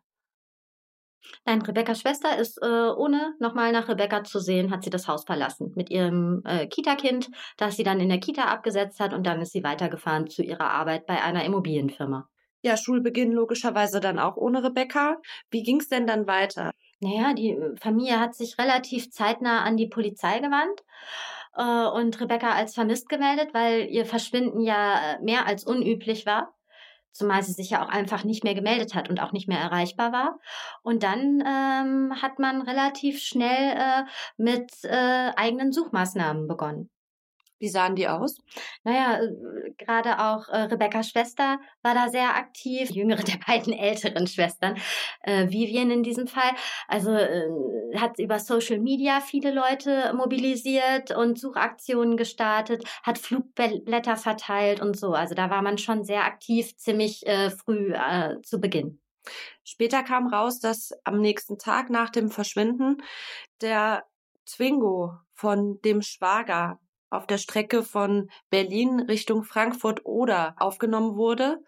Nein, 1.44 1.62
Rebecca's 1.62 2.00
Schwester 2.00 2.38
ist, 2.38 2.58
äh, 2.62 2.66
ohne 2.66 3.34
nochmal 3.38 3.72
nach 3.72 3.88
Rebecca 3.88 4.24
zu 4.24 4.38
sehen, 4.38 4.70
hat 4.70 4.84
sie 4.84 4.90
das 4.90 5.08
Haus 5.08 5.24
verlassen 5.24 5.72
mit 5.74 5.90
ihrem 5.90 6.42
äh, 6.44 6.66
Kita-Kind, 6.66 7.30
das 7.56 7.76
sie 7.76 7.84
dann 7.84 8.00
in 8.00 8.08
der 8.08 8.20
Kita 8.20 8.44
abgesetzt 8.44 9.00
hat 9.00 9.14
und 9.14 9.26
dann 9.26 9.40
ist 9.40 9.52
sie 9.52 9.64
weitergefahren 9.64 10.28
zu 10.28 10.42
ihrer 10.42 10.70
Arbeit 10.70 11.06
bei 11.06 11.22
einer 11.22 11.44
Immobilienfirma. 11.44 12.28
Ja, 12.62 12.76
Schulbeginn 12.76 13.32
logischerweise 13.32 14.00
dann 14.00 14.18
auch 14.18 14.36
ohne 14.36 14.62
Rebecca. 14.64 15.16
Wie 15.50 15.62
ging 15.62 15.80
es 15.80 15.88
denn 15.88 16.06
dann 16.06 16.26
weiter? 16.26 16.72
Naja, 17.00 17.32
die 17.34 17.50
äh, 17.50 17.76
Familie 17.76 18.20
hat 18.20 18.34
sich 18.34 18.58
relativ 18.58 19.10
zeitnah 19.10 19.62
an 19.62 19.76
die 19.76 19.88
Polizei 19.88 20.40
gewandt 20.40 20.82
äh, 21.56 21.86
und 21.98 22.20
Rebecca 22.20 22.50
als 22.52 22.74
vermisst 22.74 23.08
gemeldet, 23.08 23.54
weil 23.54 23.88
ihr 23.88 24.04
Verschwinden 24.06 24.60
ja 24.60 25.14
äh, 25.14 25.22
mehr 25.22 25.46
als 25.46 25.64
unüblich 25.64 26.26
war 26.26 26.57
zumal 27.12 27.42
sie 27.42 27.52
sich 27.52 27.70
ja 27.70 27.84
auch 27.84 27.88
einfach 27.88 28.24
nicht 28.24 28.44
mehr 28.44 28.54
gemeldet 28.54 28.94
hat 28.94 29.08
und 29.08 29.20
auch 29.20 29.32
nicht 29.32 29.48
mehr 29.48 29.60
erreichbar 29.60 30.12
war. 30.12 30.38
Und 30.82 31.02
dann 31.02 31.42
ähm, 31.46 32.22
hat 32.22 32.38
man 32.38 32.62
relativ 32.62 33.20
schnell 33.20 33.76
äh, 33.76 34.04
mit 34.36 34.72
äh, 34.84 35.32
eigenen 35.36 35.72
Suchmaßnahmen 35.72 36.46
begonnen. 36.48 36.90
Wie 37.58 37.68
sahen 37.68 37.96
die 37.96 38.08
aus? 38.08 38.38
Naja, 38.84 39.20
äh, 39.20 39.72
gerade 39.78 40.18
auch 40.20 40.48
äh, 40.48 40.62
Rebecca's 40.62 41.08
Schwester 41.08 41.58
war 41.82 41.94
da 41.94 42.08
sehr 42.08 42.36
aktiv, 42.36 42.90
jüngere 42.90 43.22
der 43.22 43.38
beiden 43.46 43.72
älteren 43.72 44.26
Schwestern, 44.26 44.76
äh, 45.22 45.48
Vivian 45.48 45.90
in 45.90 46.02
diesem 46.02 46.26
Fall. 46.26 46.50
Also 46.86 47.12
äh, 47.12 47.48
hat 47.96 48.18
über 48.18 48.38
Social 48.38 48.78
Media 48.78 49.20
viele 49.20 49.52
Leute 49.52 50.12
mobilisiert 50.14 51.10
und 51.10 51.38
Suchaktionen 51.38 52.16
gestartet, 52.16 52.84
hat 53.02 53.18
Flugblätter 53.18 54.16
verteilt 54.16 54.80
und 54.80 54.96
so. 54.96 55.12
Also 55.12 55.34
da 55.34 55.50
war 55.50 55.62
man 55.62 55.78
schon 55.78 56.04
sehr 56.04 56.24
aktiv, 56.24 56.76
ziemlich 56.76 57.26
äh, 57.26 57.50
früh 57.50 57.92
äh, 57.92 58.40
zu 58.42 58.60
Beginn. 58.60 59.00
Später 59.64 60.02
kam 60.02 60.28
raus, 60.28 60.60
dass 60.60 60.92
am 61.04 61.20
nächsten 61.20 61.58
Tag 61.58 61.90
nach 61.90 62.10
dem 62.10 62.30
Verschwinden 62.30 63.02
der 63.60 64.04
Twingo 64.46 65.12
von 65.34 65.80
dem 65.82 66.02
Schwager 66.02 66.80
auf 67.10 67.26
der 67.26 67.38
Strecke 67.38 67.82
von 67.82 68.30
Berlin 68.50 69.00
Richtung 69.00 69.44
Frankfurt 69.44 70.04
oder 70.04 70.54
aufgenommen 70.58 71.16
wurde. 71.16 71.58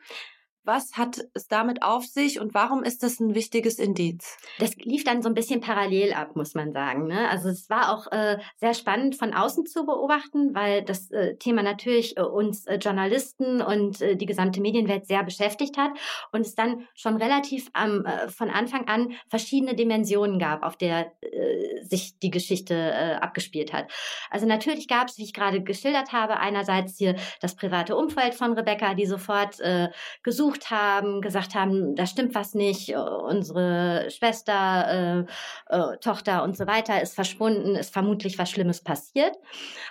Was 0.71 0.93
hat 0.93 1.21
es 1.35 1.49
damit 1.49 1.83
auf 1.83 2.05
sich 2.05 2.39
und 2.39 2.55
warum 2.55 2.85
ist 2.85 3.03
das 3.03 3.19
ein 3.19 3.35
wichtiges 3.35 3.81
Indiz? 3.81 4.37
Das 4.61 4.77
lief 4.77 5.03
dann 5.03 5.21
so 5.21 5.29
ein 5.29 5.35
bisschen 5.35 5.61
parallel 5.61 6.13
ab, 6.13 6.37
muss 6.37 6.55
man 6.55 6.71
sagen. 6.71 7.09
Ne? 7.09 7.29
Also 7.29 7.49
es 7.49 7.69
war 7.69 7.93
auch 7.93 8.07
äh, 8.13 8.39
sehr 8.59 8.75
spannend 8.75 9.17
von 9.17 9.35
außen 9.35 9.67
zu 9.67 9.85
beobachten, 9.85 10.55
weil 10.55 10.85
das 10.85 11.11
äh, 11.11 11.35
Thema 11.39 11.65
natürlich 11.65 12.17
äh, 12.17 12.21
uns 12.23 12.67
äh, 12.67 12.77
Journalisten 12.77 13.61
und 13.61 14.01
äh, 14.01 14.15
die 14.15 14.27
gesamte 14.27 14.61
Medienwelt 14.61 15.09
sehr 15.09 15.25
beschäftigt 15.25 15.77
hat 15.77 15.91
und 16.31 16.43
es 16.43 16.55
dann 16.55 16.87
schon 16.95 17.17
relativ 17.17 17.69
am, 17.73 18.07
äh, 18.07 18.29
von 18.29 18.49
Anfang 18.49 18.87
an 18.87 19.15
verschiedene 19.29 19.75
Dimensionen 19.75 20.39
gab, 20.39 20.63
auf 20.63 20.77
der 20.77 21.13
sich 21.83 22.19
die 22.19 22.31
Geschichte 22.31 23.21
abgespielt 23.21 23.73
hat. 23.73 23.91
Also 24.31 24.47
natürlich 24.47 24.89
gab 24.89 25.09
es, 25.09 25.19
wie 25.19 25.25
ich 25.25 25.33
gerade 25.33 25.63
geschildert 25.63 26.13
habe, 26.13 26.39
einerseits 26.39 26.99
hier 26.99 27.17
das 27.41 27.57
private 27.57 27.97
Umfeld 27.97 28.35
von 28.35 28.53
Rebecca, 28.53 28.95
die 28.95 29.07
sofort 29.07 29.59
gesucht 30.23 30.60
gesucht 30.61 30.71
haben, 30.71 31.21
gesagt 31.21 31.55
haben, 31.55 31.95
da 31.95 32.07
stimmt 32.07 32.35
was 32.35 32.55
nicht, 32.55 32.95
unsere 32.95 34.11
Schwester, 34.11 35.27
äh, 35.69 35.75
äh, 35.75 35.97
Tochter 35.99 36.43
und 36.43 36.57
so 36.57 36.67
weiter 36.67 37.01
ist 37.01 37.15
verschwunden, 37.15 37.75
ist 37.75 37.93
vermutlich 37.93 38.39
was 38.39 38.51
Schlimmes 38.51 38.83
passiert. 38.83 39.37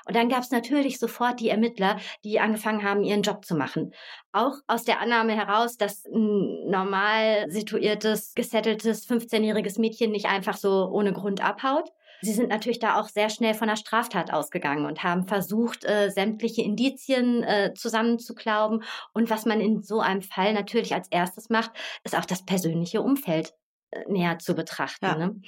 Und 0.07 0.15
dann 0.15 0.29
gab 0.29 0.43
es 0.43 0.51
natürlich 0.51 0.99
sofort 0.99 1.39
die 1.39 1.49
Ermittler, 1.49 1.97
die 2.23 2.39
angefangen 2.39 2.83
haben, 2.83 3.03
ihren 3.03 3.23
Job 3.23 3.45
zu 3.45 3.55
machen. 3.55 3.93
Auch 4.31 4.53
aus 4.67 4.83
der 4.83 5.01
Annahme 5.01 5.35
heraus, 5.35 5.77
dass 5.77 6.05
ein 6.05 6.69
normal 6.69 7.49
situiertes, 7.49 8.33
gesetteltes 8.35 9.09
15-jähriges 9.09 9.79
Mädchen 9.79 10.11
nicht 10.11 10.27
einfach 10.27 10.57
so 10.57 10.89
ohne 10.91 11.13
Grund 11.13 11.43
abhaut. 11.43 11.89
Sie 12.21 12.33
sind 12.33 12.49
natürlich 12.49 12.79
da 12.79 12.99
auch 12.99 13.07
sehr 13.07 13.29
schnell 13.29 13.53
von 13.53 13.67
der 13.67 13.75
Straftat 13.75 14.31
ausgegangen 14.31 14.85
und 14.85 15.03
haben 15.03 15.27
versucht, 15.27 15.85
äh, 15.85 16.09
sämtliche 16.09 16.61
Indizien 16.61 17.43
äh, 17.43 17.73
zusammenzuklauben. 17.73 18.83
Und 19.13 19.29
was 19.29 19.45
man 19.45 19.61
in 19.61 19.81
so 19.81 19.99
einem 19.99 20.21
Fall 20.21 20.53
natürlich 20.53 20.93
als 20.93 21.07
erstes 21.09 21.49
macht, 21.49 21.71
ist 22.03 22.17
auch 22.17 22.25
das 22.25 22.45
persönliche 22.45 23.01
Umfeld 23.01 23.53
äh, 23.91 24.03
näher 24.07 24.38
zu 24.38 24.53
betrachten. 24.53 25.05
Ja. 25.05 25.15
Ne? 25.15 25.41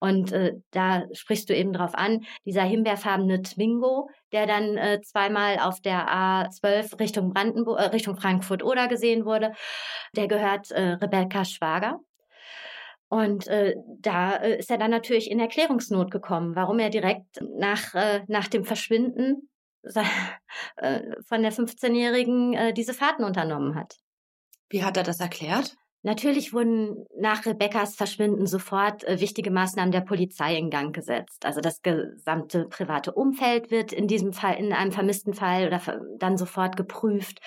Und 0.00 0.32
äh, 0.32 0.54
da 0.70 1.04
sprichst 1.12 1.48
du 1.48 1.56
eben 1.56 1.72
drauf 1.72 1.94
an, 1.94 2.24
dieser 2.44 2.62
himbeerfarbene 2.62 3.42
Twingo, 3.42 4.10
der 4.32 4.46
dann 4.46 4.76
äh, 4.76 5.00
zweimal 5.00 5.58
auf 5.60 5.80
der 5.80 6.08
A12 6.08 7.00
Richtung 7.00 7.32
Brandenburg, 7.32 7.78
äh, 7.78 7.84
Richtung 7.84 8.16
Frankfurt 8.16 8.62
oder 8.62 8.88
gesehen 8.88 9.24
wurde, 9.24 9.52
der 10.14 10.28
gehört 10.28 10.70
äh, 10.72 10.92
Rebecca 10.92 11.44
Schwager. 11.44 12.00
Und 13.08 13.46
äh, 13.46 13.74
da 14.00 14.36
äh, 14.36 14.58
ist 14.58 14.70
er 14.70 14.78
dann 14.78 14.90
natürlich 14.90 15.30
in 15.30 15.38
Erklärungsnot 15.38 16.10
gekommen, 16.10 16.56
warum 16.56 16.78
er 16.78 16.90
direkt 16.90 17.40
nach, 17.56 17.94
äh, 17.94 18.22
nach 18.26 18.48
dem 18.48 18.64
Verschwinden 18.64 19.48
äh, 20.76 21.00
von 21.26 21.42
der 21.42 21.52
15-Jährigen 21.52 22.54
äh, 22.54 22.72
diese 22.72 22.94
Fahrten 22.94 23.24
unternommen 23.24 23.76
hat. 23.76 23.94
Wie 24.68 24.82
hat 24.82 24.96
er 24.96 25.04
das 25.04 25.20
erklärt? 25.20 25.76
Natürlich 26.02 26.52
wurden 26.52 27.04
nach 27.18 27.46
Rebekkas 27.46 27.96
Verschwinden 27.96 28.46
sofort 28.46 29.02
äh, 29.04 29.20
wichtige 29.20 29.50
Maßnahmen 29.50 29.90
der 29.90 30.02
Polizei 30.02 30.56
in 30.56 30.70
Gang 30.70 30.94
gesetzt. 30.94 31.44
Also 31.44 31.60
das 31.60 31.82
gesamte 31.82 32.66
private 32.66 33.12
Umfeld 33.12 33.72
wird 33.72 33.92
in 33.92 34.06
diesem 34.06 34.32
Fall, 34.32 34.54
in 34.54 34.72
einem 34.72 34.92
vermissten 34.92 35.34
Fall 35.34 35.66
oder 35.66 35.80
dann 36.18 36.36
sofort 36.36 36.76
geprüft. 36.76 37.40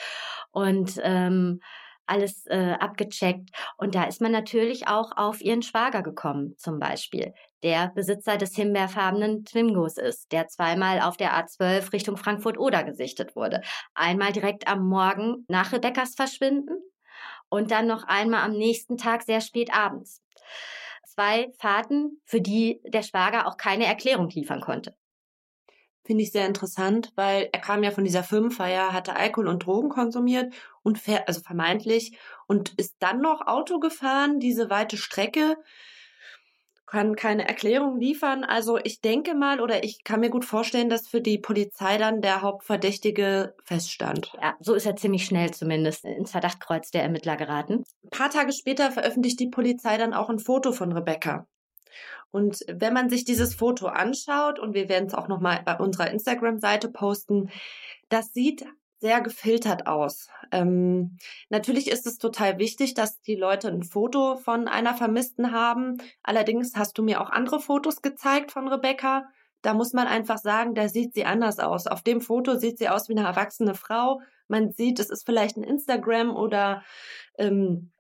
Und 0.52 1.00
ähm, 1.04 1.62
alles 2.10 2.46
äh, 2.48 2.76
abgecheckt. 2.80 3.50
Und 3.78 3.96
da 3.96 4.04
ist 4.04 4.22
man 4.22 4.32
natürlich 4.32 4.88
auch 4.88 5.12
auf 5.16 5.42
ihren 5.42 5.62
Schwager 5.62 6.02
gekommen, 6.02 6.56
zum 6.58 6.80
Beispiel, 6.80 7.34
der 7.64 7.90
Besitzer 7.90 8.38
des 8.38 8.56
himbeerfarbenen 8.56 9.46
Twingos 9.46 9.98
ist, 9.98 10.32
der 10.32 10.48
zweimal 10.48 11.02
auf 11.02 11.18
der 11.18 11.34
A12 11.34 11.94
Richtung 11.94 12.18
Frankfurt-Oder 12.18 12.84
gesichtet 12.84 13.36
wurde. 13.36 13.62
Einmal 13.94 14.32
direkt 14.32 14.68
am 14.68 14.88
Morgen 14.88 15.46
nach 15.48 15.72
Rebekkas 15.72 16.16
Verschwinden 16.16 16.80
und 17.50 17.72
dann 17.72 17.88
noch 17.88 18.04
einmal 18.04 18.44
am 18.44 18.54
nächsten 18.54 18.98
Tag 18.98 19.24
sehr 19.24 19.42
spät 19.42 19.74
abends. 19.74 20.22
Zwei 21.06 21.52
Fahrten, 21.58 22.22
für 22.24 22.40
die 22.40 22.82
der 22.86 23.04
Schwager 23.04 23.48
auch 23.48 23.58
keine 23.58 23.86
Erklärung 23.86 24.30
liefern 24.30 24.62
konnte. 24.62 24.96
Finde 26.06 26.24
ich 26.24 26.32
sehr 26.32 26.48
interessant, 26.48 27.12
weil 27.16 27.50
er 27.52 27.60
kam 27.60 27.84
ja 27.84 27.92
von 27.92 28.04
dieser 28.04 28.24
Firmenfeier, 28.24 28.94
hatte 28.94 29.16
Alkohol 29.16 29.48
und 29.48 29.66
Drogen 29.66 29.90
konsumiert 29.90 30.54
und 30.90 31.28
also 31.28 31.42
vermeintlich 31.42 32.18
und 32.48 32.74
ist 32.78 32.96
dann 33.00 33.22
noch 33.22 33.46
Auto 33.48 33.80
gefahren, 33.80 34.40
diese 34.40 34.70
weite 34.70 34.98
Strecke, 34.98 35.56
kann 36.88 37.16
keine 37.16 37.48
Erklärung 37.48 38.00
liefern. 38.00 38.44
Also 38.44 38.80
ich 38.84 39.00
denke 39.00 39.36
mal 39.36 39.62
oder 39.62 39.84
ich 39.84 40.04
kann 40.04 40.22
mir 40.22 40.32
gut 40.32 40.44
vorstellen, 40.44 40.90
dass 40.90 41.08
für 41.08 41.22
die 41.22 41.38
Polizei 41.38 42.00
dann 42.00 42.22
der 42.22 42.42
Hauptverdächtige 42.42 43.54
feststand. 43.64 44.34
Ja, 44.42 44.56
so 44.60 44.74
ist 44.74 44.88
er 44.88 44.96
ziemlich 44.96 45.26
schnell 45.26 45.52
zumindest 45.52 46.04
ins 46.04 46.32
Verdachtkreuz 46.32 46.90
der 46.90 47.04
Ermittler 47.04 47.38
geraten. 47.38 47.84
Ein 48.04 48.10
paar 48.10 48.32
Tage 48.32 48.52
später 48.54 48.92
veröffentlicht 48.92 49.40
die 49.40 49.50
Polizei 49.50 49.98
dann 49.98 50.16
auch 50.16 50.30
ein 50.30 50.40
Foto 50.40 50.72
von 50.72 50.92
Rebecca. 50.92 51.46
Und 52.32 52.64
wenn 52.68 52.94
man 52.94 53.10
sich 53.10 53.24
dieses 53.24 53.54
Foto 53.54 53.88
anschaut, 53.88 54.60
und 54.60 54.74
wir 54.74 54.90
werden 54.90 55.08
es 55.08 55.14
auch 55.14 55.28
nochmal 55.28 55.62
bei 55.64 55.78
unserer 55.78 56.10
Instagram-Seite 56.10 56.90
posten, 56.90 57.52
das 58.10 58.34
sieht 58.34 58.66
sehr 59.00 59.22
gefiltert 59.22 59.88
aus. 59.88 60.30
Ähm, 60.52 61.18
natürlich 61.50 61.90
ist 61.90 62.06
es 62.06 62.18
total 62.18 62.60
wichtig, 62.60 62.94
dass 62.94 63.22
die 63.22 63.36
Leute 63.36 63.70
ein 63.70 63.84
Foto 63.84 64.36
von 64.36 64.68
einer 64.68 64.94
Vermissten 64.94 65.52
haben. 65.52 65.98
Allerdings 66.22 66.76
hast 66.76 66.98
du 66.98 67.04
mir 67.04 67.22
auch 67.22 67.30
andere 67.30 67.60
Fotos 67.60 68.02
gezeigt 68.02 68.52
von 68.52 68.68
Rebecca. 68.68 69.26
Da 69.62 69.74
muss 69.74 69.94
man 69.94 70.08
einfach 70.08 70.38
sagen, 70.38 70.76
da 70.76 70.88
sieht 70.88 71.14
sie 71.14 71.26
anders 71.26 71.60
aus. 71.60 71.88
Auf 71.88 72.02
dem 72.02 72.22
Foto 72.22 72.56
sieht 72.56 72.78
sie 72.78 72.90
aus 72.90 73.10
wie 73.10 73.18
eine 73.18 73.28
erwachsene 73.28 73.74
Frau. 73.74 74.22
Man 74.48 74.72
sieht, 74.72 75.00
es 75.00 75.10
ist 75.10 75.26
vielleicht 75.26 75.58
ein 75.58 75.64
Instagram 75.64 76.36
oder 76.36 76.84
ähm, 77.38 77.92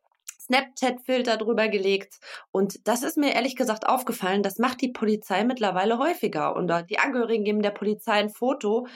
Snapchat-Filter 0.49 1.37
drüber 1.37 1.67
gelegt. 1.67 2.19
Und 2.51 2.87
das 2.87 3.03
ist 3.03 3.17
mir 3.17 3.33
ehrlich 3.33 3.55
gesagt 3.55 3.87
aufgefallen. 3.87 4.43
Das 4.43 4.57
macht 4.57 4.81
die 4.81 4.91
Polizei 4.91 5.43
mittlerweile 5.43 5.99
häufiger. 5.99 6.55
Und 6.55 6.71
die 6.89 6.99
Angehörigen 6.99 7.43
geben 7.43 7.61
der 7.61 7.71
Polizei 7.71 8.13
ein 8.13 8.29
Foto, 8.29 8.87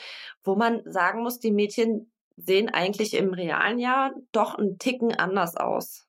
wo 0.44 0.56
man 0.56 0.82
sagen 0.86 1.22
muss, 1.22 1.40
die 1.40 1.52
Mädchen 1.52 2.12
sehen 2.36 2.70
eigentlich 2.70 3.14
im 3.14 3.34
realen 3.34 3.80
Jahr 3.80 4.12
doch 4.32 4.56
einen 4.56 4.80
Ticken 4.80 5.16
anders 5.16 5.56
aus. 5.56 6.08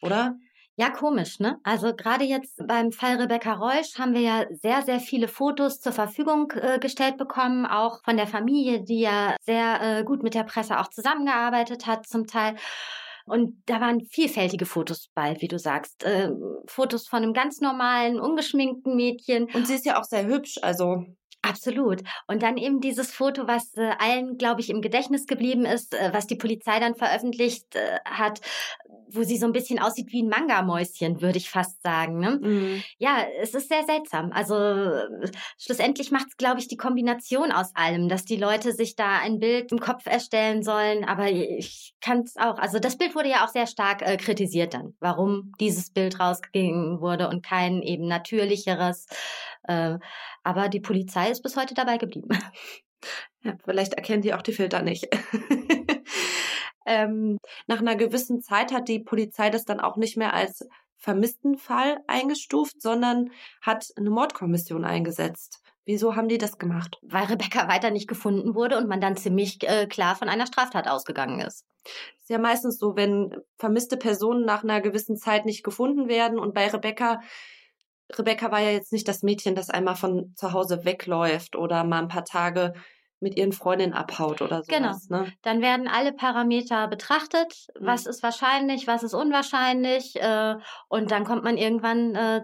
Oder? 0.00 0.36
Ja, 0.76 0.90
komisch, 0.90 1.38
ne? 1.38 1.60
Also 1.62 1.94
gerade 1.94 2.24
jetzt 2.24 2.60
beim 2.66 2.90
Fall 2.90 3.20
Rebecca 3.20 3.52
Reusch 3.52 3.96
haben 3.96 4.12
wir 4.12 4.22
ja 4.22 4.44
sehr, 4.50 4.82
sehr 4.82 4.98
viele 4.98 5.28
Fotos 5.28 5.80
zur 5.80 5.92
Verfügung 5.92 6.52
äh, 6.56 6.80
gestellt 6.80 7.16
bekommen, 7.16 7.64
auch 7.64 8.02
von 8.02 8.16
der 8.16 8.26
Familie, 8.26 8.82
die 8.82 9.00
ja 9.00 9.36
sehr 9.42 9.80
äh, 9.80 10.04
gut 10.04 10.24
mit 10.24 10.34
der 10.34 10.42
Presse 10.42 10.80
auch 10.80 10.88
zusammengearbeitet 10.88 11.86
hat 11.86 12.08
zum 12.08 12.26
Teil. 12.26 12.56
Und 13.26 13.62
da 13.66 13.80
waren 13.80 14.00
vielfältige 14.10 14.66
Fotos 14.66 15.08
bei, 15.14 15.36
wie 15.40 15.48
du 15.48 15.58
sagst. 15.58 16.04
Äh, 16.04 16.30
Fotos 16.66 17.08
von 17.08 17.22
einem 17.22 17.32
ganz 17.32 17.60
normalen, 17.60 18.20
ungeschminkten 18.20 18.94
Mädchen. 18.96 19.44
Und 19.54 19.66
sie 19.66 19.74
ist 19.74 19.86
ja 19.86 19.98
auch 19.98 20.04
sehr 20.04 20.26
hübsch, 20.26 20.58
also. 20.62 21.04
Absolut. 21.44 22.02
Und 22.26 22.42
dann 22.42 22.56
eben 22.56 22.80
dieses 22.80 23.12
Foto, 23.12 23.46
was 23.46 23.76
äh, 23.76 23.90
allen, 23.98 24.38
glaube 24.38 24.62
ich, 24.62 24.70
im 24.70 24.80
Gedächtnis 24.80 25.26
geblieben 25.26 25.66
ist, 25.66 25.94
äh, 25.94 26.10
was 26.12 26.26
die 26.26 26.36
Polizei 26.36 26.80
dann 26.80 26.94
veröffentlicht 26.94 27.76
äh, 27.76 27.98
hat, 28.04 28.40
wo 29.10 29.22
sie 29.22 29.36
so 29.36 29.46
ein 29.46 29.52
bisschen 29.52 29.78
aussieht 29.78 30.10
wie 30.10 30.22
ein 30.22 30.28
Manga-Mäuschen, 30.28 31.20
würde 31.20 31.38
ich 31.38 31.50
fast 31.50 31.82
sagen. 31.82 32.18
Ne? 32.18 32.38
Mhm. 32.42 32.82
Ja, 32.98 33.24
es 33.40 33.54
ist 33.54 33.68
sehr 33.68 33.84
seltsam. 33.84 34.32
Also 34.32 34.54
schlussendlich 35.58 36.10
macht 36.10 36.28
es, 36.28 36.36
glaube 36.36 36.60
ich, 36.60 36.68
die 36.68 36.76
Kombination 36.76 37.52
aus 37.52 37.70
allem, 37.74 38.08
dass 38.08 38.24
die 38.24 38.36
Leute 38.36 38.72
sich 38.72 38.96
da 38.96 39.18
ein 39.18 39.38
Bild 39.38 39.70
im 39.70 39.80
Kopf 39.80 40.06
erstellen 40.06 40.62
sollen. 40.62 41.04
Aber 41.04 41.30
ich 41.30 41.94
kann 42.00 42.20
es 42.20 42.36
auch. 42.36 42.58
Also 42.58 42.78
das 42.78 42.96
Bild 42.96 43.14
wurde 43.14 43.28
ja 43.28 43.44
auch 43.44 43.50
sehr 43.50 43.66
stark 43.66 44.00
äh, 44.02 44.16
kritisiert 44.16 44.74
dann, 44.74 44.94
warum 44.98 45.52
dieses 45.60 45.90
Bild 45.90 46.18
rausgegangen 46.18 47.00
wurde 47.00 47.28
und 47.28 47.44
kein 47.44 47.82
eben 47.82 48.06
natürlicheres. 48.06 49.06
Äh, 49.64 49.98
aber 50.42 50.68
die 50.68 50.80
Polizei 50.80 51.30
ist 51.30 51.42
bis 51.42 51.56
heute 51.56 51.74
dabei 51.74 51.98
geblieben. 51.98 52.28
Ja, 53.42 53.52
vielleicht 53.62 53.92
erkennen 53.92 54.22
die 54.22 54.32
auch 54.32 54.40
die 54.40 54.54
Filter 54.54 54.80
nicht. 54.80 55.08
ähm, 56.86 57.36
nach 57.66 57.80
einer 57.80 57.96
gewissen 57.96 58.40
Zeit 58.40 58.72
hat 58.72 58.88
die 58.88 58.98
Polizei 58.98 59.50
das 59.50 59.66
dann 59.66 59.78
auch 59.78 59.98
nicht 59.98 60.16
mehr 60.16 60.32
als 60.32 60.66
vermissten 60.96 61.58
Fall 61.58 61.98
eingestuft, 62.06 62.80
sondern 62.80 63.30
hat 63.60 63.90
eine 63.96 64.08
Mordkommission 64.08 64.86
eingesetzt. 64.86 65.60
Wieso 65.84 66.16
haben 66.16 66.28
die 66.28 66.38
das 66.38 66.56
gemacht? 66.56 66.96
Weil 67.02 67.24
Rebecca 67.24 67.68
weiter 67.68 67.90
nicht 67.90 68.08
gefunden 68.08 68.54
wurde 68.54 68.78
und 68.78 68.88
man 68.88 69.02
dann 69.02 69.18
ziemlich 69.18 69.58
äh, 69.68 69.86
klar 69.86 70.16
von 70.16 70.30
einer 70.30 70.46
Straftat 70.46 70.88
ausgegangen 70.88 71.40
ist. 71.40 71.66
Ist 72.22 72.30
ja 72.30 72.38
meistens 72.38 72.78
so, 72.78 72.96
wenn 72.96 73.36
vermisste 73.58 73.98
Personen 73.98 74.46
nach 74.46 74.64
einer 74.64 74.80
gewissen 74.80 75.18
Zeit 75.18 75.44
nicht 75.44 75.62
gefunden 75.62 76.08
werden 76.08 76.38
und 76.38 76.54
bei 76.54 76.68
Rebecca 76.68 77.20
Rebecca 78.18 78.50
war 78.50 78.60
ja 78.60 78.70
jetzt 78.70 78.92
nicht 78.92 79.08
das 79.08 79.22
Mädchen, 79.22 79.54
das 79.54 79.70
einmal 79.70 79.96
von 79.96 80.34
zu 80.36 80.52
Hause 80.52 80.84
wegläuft 80.84 81.56
oder 81.56 81.84
mal 81.84 82.00
ein 82.00 82.08
paar 82.08 82.24
Tage 82.24 82.74
mit 83.24 83.36
ihren 83.36 83.52
Freundinnen 83.52 83.94
abhaut 83.94 84.42
oder 84.42 84.62
so. 84.62 84.70
Genau. 84.70 84.94
Ne? 85.08 85.32
Dann 85.42 85.62
werden 85.62 85.88
alle 85.88 86.12
Parameter 86.12 86.86
betrachtet. 86.88 87.68
Mhm. 87.80 87.86
Was 87.86 88.06
ist 88.06 88.22
wahrscheinlich, 88.22 88.86
was 88.86 89.02
ist 89.02 89.14
unwahrscheinlich. 89.14 90.14
Äh, 90.16 90.56
und 90.88 91.10
dann 91.10 91.24
kommt 91.24 91.42
man 91.42 91.56
irgendwann 91.56 92.14
äh, 92.14 92.42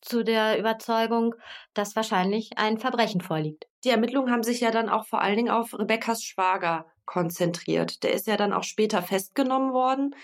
zu 0.00 0.24
der 0.24 0.58
Überzeugung, 0.58 1.34
dass 1.74 1.94
wahrscheinlich 1.94 2.56
ein 2.56 2.78
Verbrechen 2.78 3.20
vorliegt. 3.20 3.66
Die 3.84 3.90
Ermittlungen 3.90 4.32
haben 4.32 4.42
sich 4.42 4.60
ja 4.60 4.70
dann 4.70 4.88
auch 4.88 5.06
vor 5.06 5.20
allen 5.20 5.36
Dingen 5.36 5.50
auf 5.50 5.78
Rebekkas 5.78 6.22
Schwager 6.22 6.86
konzentriert. 7.04 8.02
Der 8.02 8.12
ist 8.12 8.26
ja 8.26 8.36
dann 8.36 8.52
auch 8.52 8.64
später 8.64 9.02
festgenommen 9.02 9.72
worden. 9.72 10.14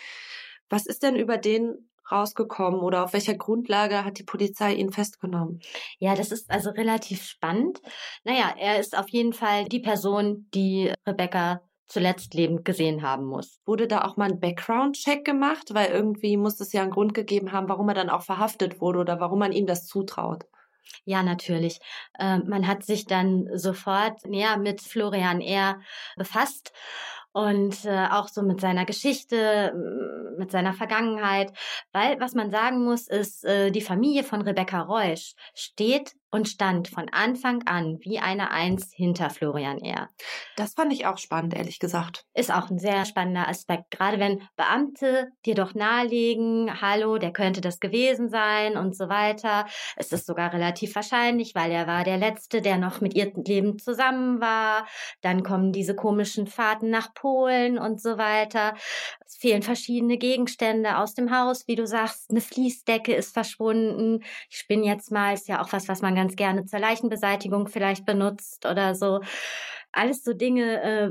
Was 0.71 0.87
ist 0.87 1.02
denn 1.02 1.17
über 1.17 1.37
den 1.37 1.88
rausgekommen 2.10 2.80
oder 2.80 3.04
auf 3.04 3.12
welcher 3.12 3.34
Grundlage 3.34 4.04
hat 4.04 4.18
die 4.18 4.24
Polizei 4.24 4.74
ihn 4.74 4.92
festgenommen? 4.92 5.60
Ja, 5.98 6.14
das 6.14 6.32
ist 6.32 6.50
also 6.50 6.70
relativ 6.70 7.22
spannend. 7.22 7.80
Naja, 8.24 8.54
er 8.58 8.78
ist 8.78 8.96
auf 8.96 9.08
jeden 9.08 9.32
Fall 9.32 9.64
die 9.64 9.80
Person, 9.80 10.48
die 10.54 10.92
Rebecca 11.06 11.62
zuletzt 11.86 12.34
lebend 12.34 12.64
gesehen 12.64 13.02
haben 13.02 13.24
muss. 13.24 13.60
Wurde 13.64 13.88
da 13.88 14.04
auch 14.04 14.16
mal 14.16 14.30
ein 14.30 14.40
Background-Check 14.40 15.24
gemacht? 15.24 15.72
Weil 15.72 15.90
irgendwie 15.90 16.36
muss 16.36 16.60
es 16.60 16.72
ja 16.72 16.82
einen 16.82 16.90
Grund 16.90 17.14
gegeben 17.14 17.52
haben, 17.52 17.68
warum 17.68 17.88
er 17.88 17.94
dann 17.94 18.10
auch 18.10 18.22
verhaftet 18.22 18.80
wurde 18.80 19.00
oder 19.00 19.20
warum 19.20 19.38
man 19.38 19.52
ihm 19.52 19.66
das 19.66 19.86
zutraut. 19.86 20.44
Ja, 21.04 21.22
natürlich. 21.22 21.80
Äh, 22.18 22.38
man 22.38 22.66
hat 22.66 22.84
sich 22.84 23.06
dann 23.06 23.48
sofort 23.54 24.24
näher 24.26 24.56
mit 24.58 24.80
Florian 24.80 25.40
R. 25.40 25.80
befasst 26.16 26.72
und 27.32 27.85
äh, 27.85 28.06
auch 28.11 28.28
so 28.28 28.42
mit 28.42 28.61
seiner 28.61 28.85
Geschichte, 28.85 29.73
mit 30.38 30.50
seiner 30.50 30.73
Vergangenheit. 30.73 31.52
Weil 31.92 32.20
was 32.20 32.35
man 32.35 32.50
sagen 32.50 32.85
muss, 32.85 33.08
ist, 33.08 33.44
äh, 33.44 33.70
die 33.70 33.80
Familie 33.80 34.25
von 34.25 34.42
Rebecca 34.42 34.80
Reusch 34.80 35.35
steht 35.54 36.14
und 36.30 36.49
stand 36.49 36.88
von 36.88 37.08
Anfang 37.11 37.62
an 37.66 37.99
wie 38.00 38.18
eine 38.18 38.50
Eins 38.50 38.92
hinter 38.94 39.30
Florian 39.30 39.78
R. 39.78 40.08
Das 40.56 40.75
fand 40.75 40.92
ich 40.92 41.06
auch 41.06 41.16
spannend, 41.16 41.54
ehrlich 41.54 41.78
gesagt. 41.78 42.25
Ist 42.35 42.52
auch 42.52 42.70
ein 42.70 42.78
sehr 42.78 43.04
spannender 43.06 43.49
Aspekt, 43.49 43.90
gerade 43.90 44.18
wenn 44.18 44.42
Beamte 44.56 45.28
dir 45.47 45.54
doch 45.54 45.75
nahelegen, 45.75 46.80
hallo, 46.82 47.18
der 47.18 47.32
könnte 47.32 47.61
das 47.61 47.80
gewesen 47.80 48.28
sein 48.28 48.76
und 48.76 48.94
so 48.94 49.08
weiter. 49.08 49.66
Es 49.97 50.12
ist 50.12 50.26
sogar 50.26 50.52
relativ 50.52 50.94
wahrscheinlich, 50.94 51.54
weil 51.54 51.73
er 51.73 51.87
war 51.87 52.04
der 52.04 52.18
Letzte, 52.18 52.61
der 52.61 52.76
noch 52.76 53.00
mit 53.00 53.14
ihr 53.14 53.32
Leben 53.35 53.78
zusammen 53.78 54.40
war. 54.40 54.87
Dann 55.23 55.42
kommen 55.42 55.73
diese 55.73 55.94
komischen 55.94 56.47
Fahrten 56.47 56.90
nach 56.90 57.14
Polen 57.20 57.78
und 57.78 58.00
so 58.00 58.18
weiter. 58.18 58.75
Es 59.26 59.37
fehlen 59.37 59.62
verschiedene 59.62 60.18
Gegenstände 60.18 60.98
aus 60.98 61.14
dem 61.14 61.37
Haus, 61.37 61.66
wie 61.66 61.75
du 61.75 61.87
sagst. 61.87 62.30
Eine 62.30 62.40
Fließdecke 62.40 63.14
ist 63.14 63.32
verschwunden. 63.32 64.22
Ich 64.50 64.58
spinne 64.58 64.87
jetzt 64.87 65.10
mal, 65.10 65.34
ist 65.34 65.48
ja 65.48 65.62
auch 65.62 65.72
was, 65.72 65.88
was 65.88 66.02
man 66.02 66.14
ganz 66.14 66.37
gerne 66.37 66.64
zur 66.64 66.78
Leichenbeseitigung 66.78 67.68
vielleicht 67.68 68.06
benutzt 68.06 68.66
oder 68.66 68.94
so. 68.94 69.20
Alles 69.90 70.22
so 70.22 70.32
Dinge, 70.32 70.82
äh, 70.82 71.10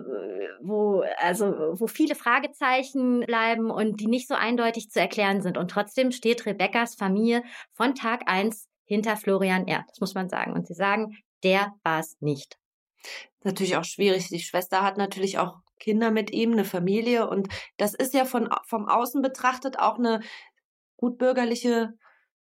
wo, 0.61 1.03
also, 1.17 1.45
wo 1.73 1.87
viele 1.87 2.15
Fragezeichen 2.15 3.21
bleiben 3.21 3.71
und 3.71 3.99
die 3.99 4.07
nicht 4.07 4.27
so 4.27 4.35
eindeutig 4.35 4.91
zu 4.91 4.99
erklären 4.99 5.41
sind. 5.41 5.57
Und 5.57 5.71
trotzdem 5.71 6.11
steht 6.11 6.45
Rebekkas 6.45 6.95
Familie 6.95 7.43
von 7.73 7.95
Tag 7.95 8.21
eins 8.27 8.67
hinter 8.85 9.17
Florian 9.17 9.67
R. 9.67 9.83
Das 9.89 9.99
muss 9.99 10.13
man 10.13 10.29
sagen. 10.29 10.53
Und 10.53 10.67
sie 10.67 10.75
sagen, 10.75 11.17
der 11.43 11.73
war 11.83 11.99
es 11.99 12.17
nicht. 12.21 12.57
Natürlich 13.43 13.77
auch 13.77 13.83
schwierig. 13.83 14.29
Die 14.29 14.39
Schwester 14.39 14.83
hat 14.83 14.97
natürlich 14.97 15.37
auch 15.39 15.59
Kinder 15.79 16.11
mit 16.11 16.31
ihm, 16.31 16.53
eine 16.53 16.65
Familie. 16.65 17.29
Und 17.29 17.47
das 17.77 17.93
ist 17.93 18.13
ja 18.13 18.25
von, 18.25 18.49
vom 18.65 18.87
Außen 18.87 19.21
betrachtet 19.21 19.79
auch 19.79 19.97
eine 19.97 20.21
gut 20.97 21.17
bürgerliche 21.17 21.93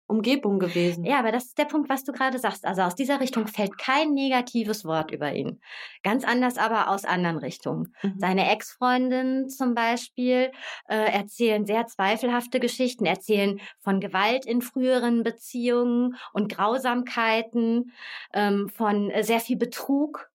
Umgebung 0.07 0.59
gewesen. 0.59 1.03
Ja, 1.03 1.17
aber 1.17 1.31
das 1.31 1.45
ist 1.45 1.57
der 1.57 1.65
Punkt, 1.65 1.89
was 1.89 2.03
du 2.03 2.11
gerade 2.11 2.37
sagst. 2.37 2.65
Also 2.65 2.83
aus 2.83 2.95
dieser 2.95 3.19
Richtung 3.19 3.47
fällt 3.47 3.77
kein 3.77 4.13
negatives 4.13 4.85
Wort 4.85 5.11
über 5.11 5.33
ihn. 5.33 5.59
Ganz 6.03 6.23
anders 6.23 6.57
aber 6.57 6.89
aus 6.89 7.05
anderen 7.05 7.37
Richtungen. 7.37 7.95
Mhm. 8.03 8.13
Seine 8.17 8.51
Ex-Freundinnen 8.51 9.49
zum 9.49 9.73
Beispiel 9.73 10.51
äh, 10.87 11.11
erzählen 11.11 11.65
sehr 11.65 11.87
zweifelhafte 11.87 12.59
Geschichten, 12.59 13.05
erzählen 13.05 13.59
von 13.79 13.99
Gewalt 13.99 14.45
in 14.45 14.61
früheren 14.61 15.23
Beziehungen 15.23 16.15
und 16.33 16.55
Grausamkeiten, 16.55 17.91
ähm, 18.33 18.69
von 18.69 19.11
sehr 19.21 19.39
viel 19.39 19.57
Betrug 19.57 20.29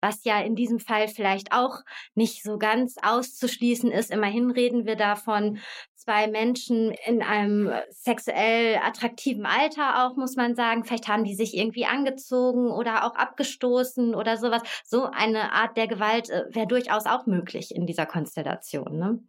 was 0.00 0.24
ja 0.24 0.40
in 0.40 0.54
diesem 0.54 0.80
Fall 0.80 1.08
vielleicht 1.08 1.52
auch 1.52 1.80
nicht 2.14 2.42
so 2.42 2.58
ganz 2.58 2.96
auszuschließen 3.02 3.90
ist. 3.90 4.10
Immerhin 4.10 4.50
reden 4.50 4.86
wir 4.86 4.96
davon 4.96 5.58
zwei 5.94 6.28
Menschen 6.28 6.92
in 7.06 7.22
einem 7.22 7.70
sexuell 7.90 8.78
attraktiven 8.82 9.44
Alter 9.44 10.06
auch, 10.06 10.16
muss 10.16 10.36
man 10.36 10.54
sagen. 10.54 10.84
Vielleicht 10.84 11.08
haben 11.08 11.24
die 11.24 11.34
sich 11.34 11.56
irgendwie 11.56 11.84
angezogen 11.84 12.70
oder 12.70 13.04
auch 13.04 13.14
abgestoßen 13.14 14.14
oder 14.14 14.36
sowas. 14.36 14.62
So 14.84 15.04
eine 15.04 15.52
Art 15.52 15.76
der 15.76 15.86
Gewalt 15.86 16.30
äh, 16.30 16.44
wäre 16.50 16.66
durchaus 16.66 17.06
auch 17.06 17.26
möglich 17.26 17.74
in 17.74 17.86
dieser 17.86 18.06
Konstellation. 18.06 18.98
Ne? 18.98 19.22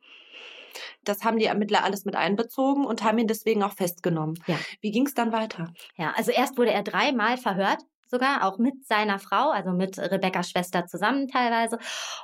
Das 1.03 1.23
haben 1.23 1.37
die 1.37 1.45
Ermittler 1.45 1.83
alles 1.83 2.05
mit 2.05 2.15
einbezogen 2.15 2.85
und 2.85 3.03
haben 3.03 3.17
ihn 3.17 3.27
deswegen 3.27 3.63
auch 3.63 3.73
festgenommen. 3.73 4.41
Ja. 4.47 4.57
Wie 4.79 4.91
ging 4.91 5.05
es 5.05 5.13
dann 5.13 5.33
weiter? 5.33 5.73
Ja, 5.97 6.13
also 6.15 6.31
erst 6.31 6.57
wurde 6.57 6.71
er 6.71 6.83
dreimal 6.83 7.37
verhört 7.37 7.79
sogar, 8.11 8.45
auch 8.45 8.59
mit 8.59 8.85
seiner 8.85 9.17
Frau, 9.17 9.49
also 9.49 9.71
mit 9.71 9.97
Rebecca's 9.97 10.51
Schwester 10.51 10.85
zusammen 10.85 11.27
teilweise. 11.27 11.79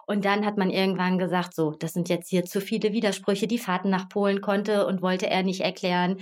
Und 0.06 0.26
dann 0.26 0.46
hat 0.46 0.58
man 0.58 0.70
irgendwann 0.70 1.18
gesagt, 1.18 1.56
so, 1.56 1.72
das 1.72 1.94
sind 1.94 2.10
jetzt 2.10 2.30
hier 2.30 2.46
zu 2.46 2.62
viele 2.62 2.94
Widersprüche. 2.94 3.48
Die 3.48 3.58
Fahrten 3.58 3.90
nach 3.90 4.10
Polen 4.10 4.42
konnte 4.42 4.86
und 4.86 5.02
wollte 5.02 5.28
er 5.28 5.42
nicht 5.42 5.62
erklären. 5.62 6.18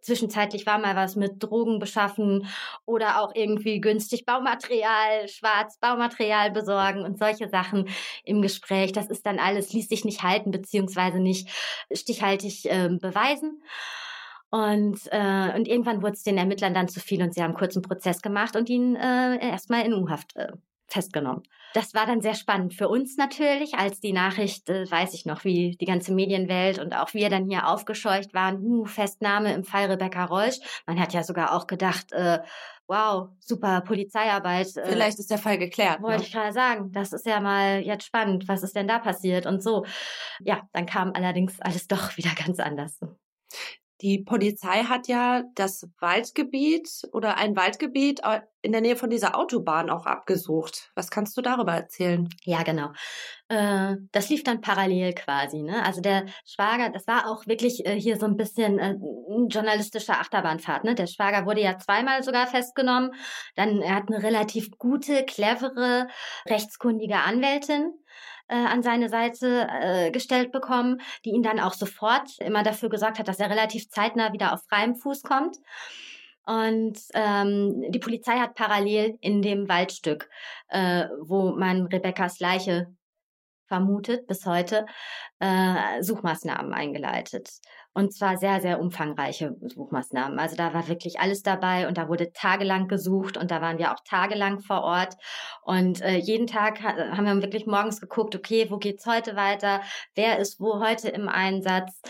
Zwischenzeitlich 0.00 0.66
war 0.66 0.78
mal 0.78 0.96
was 0.96 1.14
mit 1.14 1.42
Drogen 1.42 1.78
beschaffen 1.78 2.48
oder 2.84 3.20
auch 3.20 3.32
irgendwie 3.34 3.80
günstig 3.80 4.26
Baumaterial, 4.26 5.28
schwarz 5.28 5.78
Baumaterial 5.78 6.50
besorgen 6.50 7.04
und 7.04 7.18
solche 7.18 7.48
Sachen 7.48 7.88
im 8.24 8.42
Gespräch. 8.42 8.92
Das 8.92 9.08
ist 9.08 9.26
dann 9.26 9.38
alles, 9.38 9.72
ließ 9.72 9.88
sich 9.88 10.04
nicht 10.04 10.22
halten, 10.22 10.50
beziehungsweise 10.50 11.20
nicht 11.20 11.48
stichhaltig 11.92 12.64
äh, 12.70 12.88
beweisen. 12.88 13.62
Und, 14.54 15.00
äh, 15.10 15.52
und 15.56 15.66
irgendwann 15.66 16.00
wurde 16.00 16.12
es 16.12 16.22
den 16.22 16.38
Ermittlern 16.38 16.74
dann 16.74 16.86
zu 16.86 17.00
viel 17.00 17.20
und 17.24 17.34
sie 17.34 17.42
haben 17.42 17.54
kurz 17.54 17.74
einen 17.74 17.82
Prozess 17.82 18.22
gemacht 18.22 18.54
und 18.54 18.68
ihn 18.68 18.94
äh, 18.94 19.44
erstmal 19.44 19.84
in 19.84 19.92
U-Haft 19.92 20.36
äh, 20.36 20.52
festgenommen. 20.86 21.42
Das 21.72 21.92
war 21.92 22.06
dann 22.06 22.20
sehr 22.20 22.36
spannend 22.36 22.72
für 22.72 22.88
uns 22.88 23.16
natürlich, 23.16 23.74
als 23.74 23.98
die 23.98 24.12
Nachricht, 24.12 24.70
äh, 24.70 24.88
weiß 24.88 25.12
ich 25.14 25.26
noch, 25.26 25.42
wie 25.42 25.76
die 25.80 25.86
ganze 25.86 26.14
Medienwelt 26.14 26.78
und 26.78 26.94
auch 26.94 27.14
wir 27.14 27.30
dann 27.30 27.50
hier 27.50 27.66
aufgescheucht 27.66 28.32
waren, 28.32 28.60
uh, 28.60 28.84
Festnahme 28.84 29.52
im 29.52 29.64
Fall 29.64 29.86
Rebecca 29.86 30.24
Reusch. 30.24 30.58
Man 30.86 31.00
hat 31.00 31.12
ja 31.12 31.24
sogar 31.24 31.52
auch 31.56 31.66
gedacht, 31.66 32.12
äh, 32.12 32.38
wow, 32.86 33.30
super 33.40 33.80
Polizeiarbeit. 33.80 34.76
Äh, 34.76 34.86
Vielleicht 34.86 35.18
ist 35.18 35.32
der 35.32 35.38
Fall 35.38 35.58
geklärt. 35.58 36.00
Wollte 36.00 36.18
ne? 36.18 36.26
ich 36.26 36.32
gerade 36.32 36.52
sagen, 36.52 36.92
das 36.92 37.12
ist 37.12 37.26
ja 37.26 37.40
mal 37.40 37.80
jetzt 37.80 38.06
spannend, 38.06 38.46
was 38.46 38.62
ist 38.62 38.76
denn 38.76 38.86
da 38.86 39.00
passiert 39.00 39.46
und 39.46 39.64
so. 39.64 39.84
Ja, 40.38 40.68
dann 40.72 40.86
kam 40.86 41.12
allerdings 41.12 41.60
alles 41.60 41.88
doch 41.88 42.16
wieder 42.16 42.30
ganz 42.36 42.60
anders. 42.60 43.00
Die 44.00 44.18
Polizei 44.18 44.84
hat 44.84 45.06
ja 45.06 45.44
das 45.54 45.88
Waldgebiet 46.00 46.88
oder 47.12 47.36
ein 47.36 47.54
Waldgebiet 47.54 48.20
in 48.60 48.72
der 48.72 48.80
Nähe 48.80 48.96
von 48.96 49.10
dieser 49.10 49.38
Autobahn 49.38 49.88
auch 49.88 50.06
abgesucht. 50.06 50.90
Was 50.94 51.10
kannst 51.10 51.36
du 51.36 51.42
darüber 51.42 51.72
erzählen? 51.72 52.28
Ja, 52.44 52.62
genau. 52.62 52.90
Äh, 53.48 53.96
das 54.10 54.30
lief 54.30 54.42
dann 54.42 54.62
parallel 54.62 55.12
quasi. 55.12 55.62
Ne? 55.62 55.84
Also 55.84 56.00
der 56.00 56.26
Schwager, 56.44 56.90
das 56.90 57.06
war 57.06 57.30
auch 57.30 57.46
wirklich 57.46 57.86
äh, 57.86 57.98
hier 58.00 58.16
so 58.16 58.26
ein 58.26 58.36
bisschen 58.36 58.78
äh, 58.78 58.96
journalistische 59.48 60.14
Achterbahnfahrt. 60.14 60.84
Ne? 60.84 60.94
Der 60.94 61.06
Schwager 61.06 61.46
wurde 61.46 61.60
ja 61.60 61.78
zweimal 61.78 62.22
sogar 62.22 62.46
festgenommen. 62.46 63.12
Dann 63.54 63.80
er 63.80 63.94
hat 63.94 64.08
eine 64.08 64.22
relativ 64.22 64.70
gute, 64.78 65.24
clevere, 65.24 66.08
rechtskundige 66.48 67.18
Anwältin 67.18 67.92
äh, 68.48 68.56
an 68.56 68.82
seine 68.82 69.08
Seite 69.08 69.68
äh, 69.70 70.10
gestellt 70.10 70.52
bekommen, 70.52 71.00
die 71.24 71.30
ihn 71.30 71.42
dann 71.42 71.60
auch 71.60 71.74
sofort 71.74 72.38
immer 72.40 72.62
dafür 72.62 72.88
gesorgt 72.88 73.18
hat, 73.18 73.28
dass 73.28 73.40
er 73.40 73.50
relativ 73.50 73.88
zeitnah 73.90 74.32
wieder 74.32 74.52
auf 74.52 74.64
freiem 74.68 74.96
Fuß 74.96 75.22
kommt. 75.22 75.56
Und 76.46 76.98
ähm, 77.14 77.84
die 77.88 77.98
Polizei 77.98 78.38
hat 78.38 78.54
parallel 78.54 79.16
in 79.20 79.40
dem 79.40 79.68
Waldstück, 79.68 80.28
äh, 80.68 81.06
wo 81.22 81.52
man 81.52 81.86
Rebekkas 81.86 82.38
Leiche 82.38 82.94
vermutet 83.66 84.26
bis 84.26 84.44
heute, 84.44 84.84
äh, 85.38 86.02
Suchmaßnahmen 86.02 86.74
eingeleitet. 86.74 87.50
Und 87.94 88.12
zwar 88.12 88.36
sehr, 88.36 88.60
sehr 88.60 88.80
umfangreiche 88.80 89.56
Suchmaßnahmen. 89.62 90.38
Also 90.40 90.56
da 90.56 90.74
war 90.74 90.88
wirklich 90.88 91.20
alles 91.20 91.42
dabei 91.42 91.86
und 91.86 91.96
da 91.96 92.08
wurde 92.08 92.32
tagelang 92.32 92.88
gesucht 92.88 93.36
und 93.36 93.52
da 93.52 93.60
waren 93.62 93.78
wir 93.78 93.92
auch 93.92 94.00
tagelang 94.04 94.60
vor 94.60 94.82
Ort. 94.82 95.14
Und 95.62 96.02
äh, 96.02 96.16
jeden 96.16 96.48
Tag 96.48 96.82
haben 96.82 97.24
wir 97.24 97.40
wirklich 97.40 97.66
morgens 97.66 98.00
geguckt, 98.00 98.34
okay, 98.34 98.66
wo 98.68 98.78
geht's 98.78 99.06
heute 99.06 99.36
weiter? 99.36 99.80
Wer 100.16 100.40
ist 100.40 100.60
wo 100.60 100.80
heute 100.80 101.08
im 101.08 101.28
Einsatz? 101.28 102.02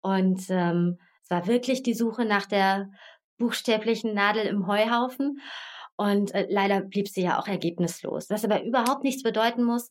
Und 0.00 0.48
ähm, 0.48 0.98
es 1.22 1.30
war 1.30 1.46
wirklich 1.48 1.82
die 1.82 1.94
Suche 1.94 2.24
nach 2.24 2.46
der 2.46 2.90
buchstäblichen 3.38 4.14
Nadel 4.14 4.46
im 4.46 4.68
Heuhaufen. 4.68 5.40
Und 6.02 6.34
äh, 6.34 6.48
leider 6.50 6.80
blieb 6.80 7.06
sie 7.06 7.22
ja 7.22 7.38
auch 7.38 7.46
ergebnislos. 7.46 8.28
Was 8.28 8.44
aber 8.44 8.64
überhaupt 8.64 9.04
nichts 9.04 9.22
bedeuten 9.22 9.62
muss, 9.62 9.88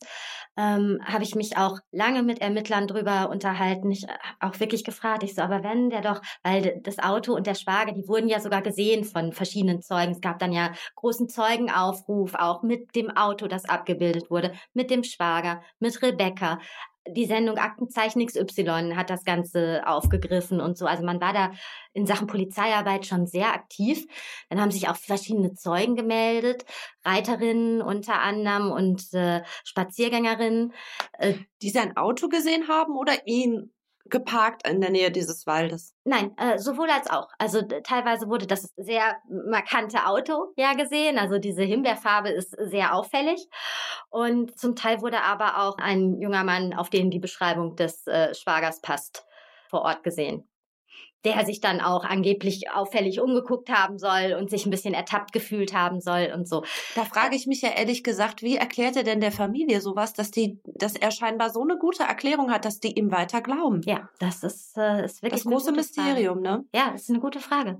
ähm, 0.58 0.98
habe 1.02 1.24
ich 1.24 1.34
mich 1.34 1.56
auch 1.56 1.78
lange 1.90 2.22
mit 2.22 2.42
Ermittlern 2.42 2.86
drüber 2.86 3.30
unterhalten. 3.30 3.90
Ich 3.90 4.04
äh, 4.04 4.12
auch 4.38 4.60
wirklich 4.60 4.84
gefragt, 4.84 5.22
ich 5.22 5.34
so, 5.34 5.40
aber 5.40 5.62
wenn 5.64 5.88
der 5.88 6.02
doch, 6.02 6.20
weil 6.42 6.80
das 6.82 6.98
Auto 6.98 7.34
und 7.34 7.46
der 7.46 7.54
Schwager, 7.54 7.92
die 7.92 8.06
wurden 8.08 8.28
ja 8.28 8.40
sogar 8.40 8.60
gesehen 8.60 9.04
von 9.04 9.32
verschiedenen 9.32 9.80
Zeugen. 9.80 10.12
Es 10.12 10.20
gab 10.20 10.38
dann 10.38 10.52
ja 10.52 10.72
großen 10.96 11.30
Zeugenaufruf, 11.30 12.34
auch 12.34 12.62
mit 12.62 12.94
dem 12.94 13.10
Auto, 13.16 13.46
das 13.46 13.64
abgebildet 13.64 14.30
wurde, 14.30 14.52
mit 14.74 14.90
dem 14.90 15.04
Schwager, 15.04 15.62
mit 15.78 16.02
Rebecca 16.02 16.58
die 17.08 17.26
Sendung 17.26 17.58
Aktenzeichen 17.58 18.24
XY 18.24 18.94
hat 18.94 19.10
das 19.10 19.24
Ganze 19.24 19.82
aufgegriffen 19.86 20.60
und 20.60 20.78
so. 20.78 20.86
Also 20.86 21.04
man 21.04 21.20
war 21.20 21.32
da 21.32 21.52
in 21.92 22.06
Sachen 22.06 22.26
Polizeiarbeit 22.26 23.06
schon 23.06 23.26
sehr 23.26 23.52
aktiv. 23.52 24.06
Dann 24.48 24.60
haben 24.60 24.70
sich 24.70 24.88
auch 24.88 24.96
verschiedene 24.96 25.54
Zeugen 25.54 25.96
gemeldet, 25.96 26.64
Reiterinnen 27.04 27.82
unter 27.82 28.20
anderem 28.20 28.70
und 28.70 29.12
äh, 29.14 29.42
Spaziergängerinnen. 29.64 30.72
Äh, 31.18 31.34
die 31.60 31.70
sein 31.70 31.96
Auto 31.96 32.28
gesehen 32.28 32.68
haben 32.68 32.96
oder 32.96 33.26
ihn 33.26 33.72
geparkt 34.12 34.68
in 34.68 34.80
der 34.80 34.90
Nähe 34.90 35.10
dieses 35.10 35.46
Waldes? 35.46 35.96
Nein, 36.04 36.36
äh, 36.36 36.58
sowohl 36.58 36.88
als 36.88 37.10
auch. 37.10 37.28
Also 37.38 37.62
teilweise 37.62 38.28
wurde 38.28 38.46
das 38.46 38.72
sehr 38.76 39.16
markante 39.28 40.06
Auto 40.06 40.52
ja 40.56 40.74
gesehen. 40.74 41.18
Also 41.18 41.38
diese 41.38 41.64
Himbeerfarbe 41.64 42.28
ist 42.28 42.54
sehr 42.56 42.94
auffällig. 42.94 43.48
Und 44.10 44.56
zum 44.56 44.76
Teil 44.76 45.02
wurde 45.02 45.22
aber 45.22 45.62
auch 45.62 45.78
ein 45.78 46.20
junger 46.20 46.44
Mann, 46.44 46.74
auf 46.74 46.90
den 46.90 47.10
die 47.10 47.18
Beschreibung 47.18 47.74
des 47.74 48.06
äh, 48.06 48.32
Schwagers 48.34 48.80
passt, 48.80 49.24
vor 49.68 49.82
Ort 49.82 50.04
gesehen 50.04 50.48
der 51.24 51.44
sich 51.44 51.60
dann 51.60 51.80
auch 51.80 52.04
angeblich 52.04 52.70
auffällig 52.70 53.20
umgeguckt 53.20 53.70
haben 53.70 53.98
soll 53.98 54.36
und 54.38 54.50
sich 54.50 54.66
ein 54.66 54.70
bisschen 54.70 54.94
ertappt 54.94 55.32
gefühlt 55.32 55.72
haben 55.72 56.00
soll 56.00 56.32
und 56.34 56.48
so. 56.48 56.64
Da 56.94 57.04
frage 57.04 57.36
ich 57.36 57.46
mich 57.46 57.62
ja 57.62 57.70
ehrlich 57.70 58.02
gesagt, 58.02 58.42
wie 58.42 58.56
erklärt 58.56 58.96
er 58.96 59.04
denn 59.04 59.20
der 59.20 59.32
Familie 59.32 59.80
sowas, 59.80 60.12
dass 60.12 60.30
die, 60.30 60.60
dass 60.64 60.96
er 60.96 61.10
scheinbar 61.10 61.50
so 61.50 61.62
eine 61.62 61.78
gute 61.78 62.02
Erklärung 62.02 62.50
hat, 62.50 62.64
dass 62.64 62.80
die 62.80 62.98
ihm 62.98 63.12
weiter 63.12 63.40
glauben? 63.40 63.82
Ja, 63.84 64.08
das 64.18 64.42
ist, 64.42 64.76
äh, 64.76 65.04
ist 65.04 65.22
wirklich 65.22 65.42
das 65.42 65.50
große 65.50 65.72
Mysterium, 65.72 66.42
Frage. 66.42 66.58
ne? 66.58 66.64
Ja, 66.74 66.90
das 66.92 67.02
ist 67.02 67.10
eine 67.10 67.20
gute 67.20 67.40
Frage. 67.40 67.78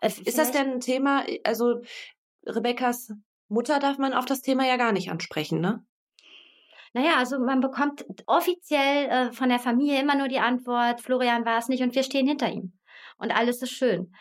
Äh, 0.00 0.10
ist 0.24 0.38
das 0.38 0.50
denn 0.50 0.72
ein 0.72 0.80
Thema? 0.80 1.24
Also 1.44 1.80
Rebekkas 2.46 3.12
Mutter 3.48 3.78
darf 3.78 3.98
man 3.98 4.12
auf 4.14 4.24
das 4.24 4.42
Thema 4.42 4.66
ja 4.66 4.76
gar 4.76 4.92
nicht 4.92 5.10
ansprechen, 5.10 5.60
ne? 5.60 5.84
Naja, 6.94 7.16
also 7.16 7.38
man 7.38 7.60
bekommt 7.60 8.04
offiziell 8.26 9.08
äh, 9.08 9.32
von 9.32 9.48
der 9.48 9.58
Familie 9.58 10.00
immer 10.00 10.14
nur 10.14 10.28
die 10.28 10.40
Antwort, 10.40 11.00
Florian 11.00 11.46
war 11.46 11.58
es 11.58 11.68
nicht 11.68 11.82
und 11.82 11.94
wir 11.94 12.02
stehen 12.02 12.26
hinter 12.26 12.50
ihm 12.50 12.74
und 13.22 13.30
alles 13.30 13.62
ist 13.62 13.72
schön. 13.72 14.12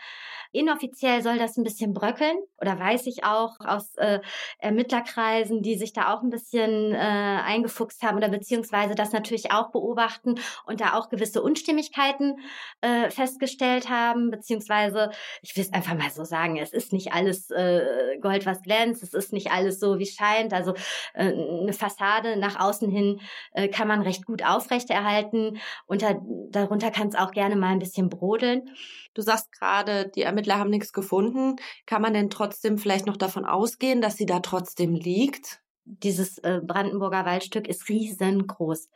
Inoffiziell 0.51 1.21
soll 1.21 1.37
das 1.37 1.57
ein 1.57 1.63
bisschen 1.63 1.93
bröckeln 1.93 2.37
oder 2.59 2.77
weiß 2.77 3.07
ich 3.07 3.23
auch 3.23 3.55
aus 3.59 3.95
äh, 3.95 4.19
Ermittlerkreisen, 4.59 5.61
die 5.61 5.75
sich 5.75 5.93
da 5.93 6.13
auch 6.13 6.21
ein 6.21 6.29
bisschen 6.29 6.93
äh, 6.93 6.97
eingefuchst 6.97 8.03
haben 8.03 8.17
oder 8.17 8.29
beziehungsweise 8.29 8.95
das 8.95 9.13
natürlich 9.13 9.51
auch 9.51 9.71
beobachten 9.71 10.35
und 10.65 10.81
da 10.81 10.93
auch 10.93 11.09
gewisse 11.09 11.41
Unstimmigkeiten 11.41 12.35
äh, 12.81 13.09
festgestellt 13.09 13.89
haben, 13.89 14.29
beziehungsweise 14.29 15.11
ich 15.41 15.55
will 15.55 15.63
es 15.63 15.73
einfach 15.73 15.95
mal 15.95 16.09
so 16.09 16.23
sagen, 16.23 16.57
es 16.57 16.73
ist 16.73 16.91
nicht 16.91 17.13
alles 17.13 17.49
äh, 17.51 18.17
Gold, 18.19 18.45
was 18.45 18.61
glänzt, 18.61 19.03
es 19.03 19.13
ist 19.13 19.33
nicht 19.33 19.51
alles 19.51 19.79
so, 19.79 19.99
wie 19.99 20.05
scheint. 20.05 20.53
Also 20.53 20.73
äh, 21.13 21.31
eine 21.31 21.73
Fassade 21.73 22.37
nach 22.37 22.59
außen 22.59 22.89
hin 22.89 23.21
äh, 23.53 23.67
kann 23.67 23.87
man 23.87 24.01
recht 24.01 24.25
gut 24.25 24.43
aufrechterhalten. 24.45 25.59
Unter, 25.87 26.21
darunter 26.49 26.91
kann 26.91 27.07
es 27.07 27.15
auch 27.15 27.31
gerne 27.31 27.55
mal 27.55 27.69
ein 27.69 27.79
bisschen 27.79 28.09
brodeln. 28.09 28.69
Du 29.13 29.21
sagst 29.21 29.51
gerade, 29.51 30.09
die 30.09 30.21
Ermittler 30.21 30.57
haben 30.57 30.69
nichts 30.69 30.93
gefunden. 30.93 31.57
Kann 31.85 32.01
man 32.01 32.13
denn 32.13 32.29
trotzdem 32.29 32.77
vielleicht 32.77 33.05
noch 33.05 33.17
davon 33.17 33.45
ausgehen, 33.45 34.01
dass 34.01 34.17
sie 34.17 34.25
da 34.25 34.39
trotzdem 34.39 34.95
liegt? 34.95 35.61
Dieses 35.83 36.37
äh, 36.39 36.61
Brandenburger 36.63 37.25
Waldstück 37.25 37.67
ist 37.67 37.89
riesengroß. 37.89 38.89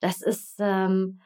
Das 0.00 0.20
ist 0.20 0.56
ähm, 0.58 1.20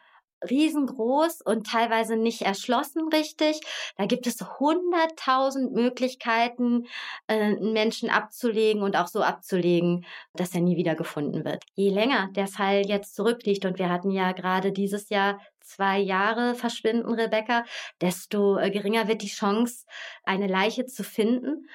riesengroß 0.49 1.41
und 1.43 1.67
teilweise 1.67 2.17
nicht 2.17 2.43
erschlossen 2.43 3.09
richtig. 3.13 3.61
Da 3.97 4.07
gibt 4.07 4.27
es 4.27 4.39
hunderttausend 4.59 5.73
Möglichkeiten, 5.73 6.87
äh, 7.27 7.35
einen 7.35 7.73
Menschen 7.73 8.11
abzulegen 8.11 8.83
und 8.83 8.97
auch 8.97 9.09
so 9.09 9.23
abzulegen, 9.23 10.05
dass 10.35 10.55
er 10.55 10.61
nie 10.61 10.77
wieder 10.77 10.95
gefunden 10.95 11.45
wird. 11.45 11.65
Je 11.75 11.91
länger 11.91 12.29
der 12.33 12.47
Fall 12.47 12.87
jetzt 12.87 13.15
zurückliegt 13.15 13.65
und 13.65 13.79
wir 13.79 13.89
hatten 13.89 14.11
ja 14.11 14.33
gerade 14.33 14.73
dieses 14.73 15.09
Jahr 15.09 15.41
zwei 15.67 15.99
Jahre 15.99 16.55
verschwinden, 16.55 17.13
Rebecca, 17.13 17.65
desto 18.01 18.59
äh, 18.59 18.71
geringer 18.71 19.09
wird 19.09 19.23
die 19.23 19.29
Chance, 19.29 19.85
eine 20.25 20.47
Leiche 20.47 20.87
zu 20.87 21.05
finden 21.05 21.67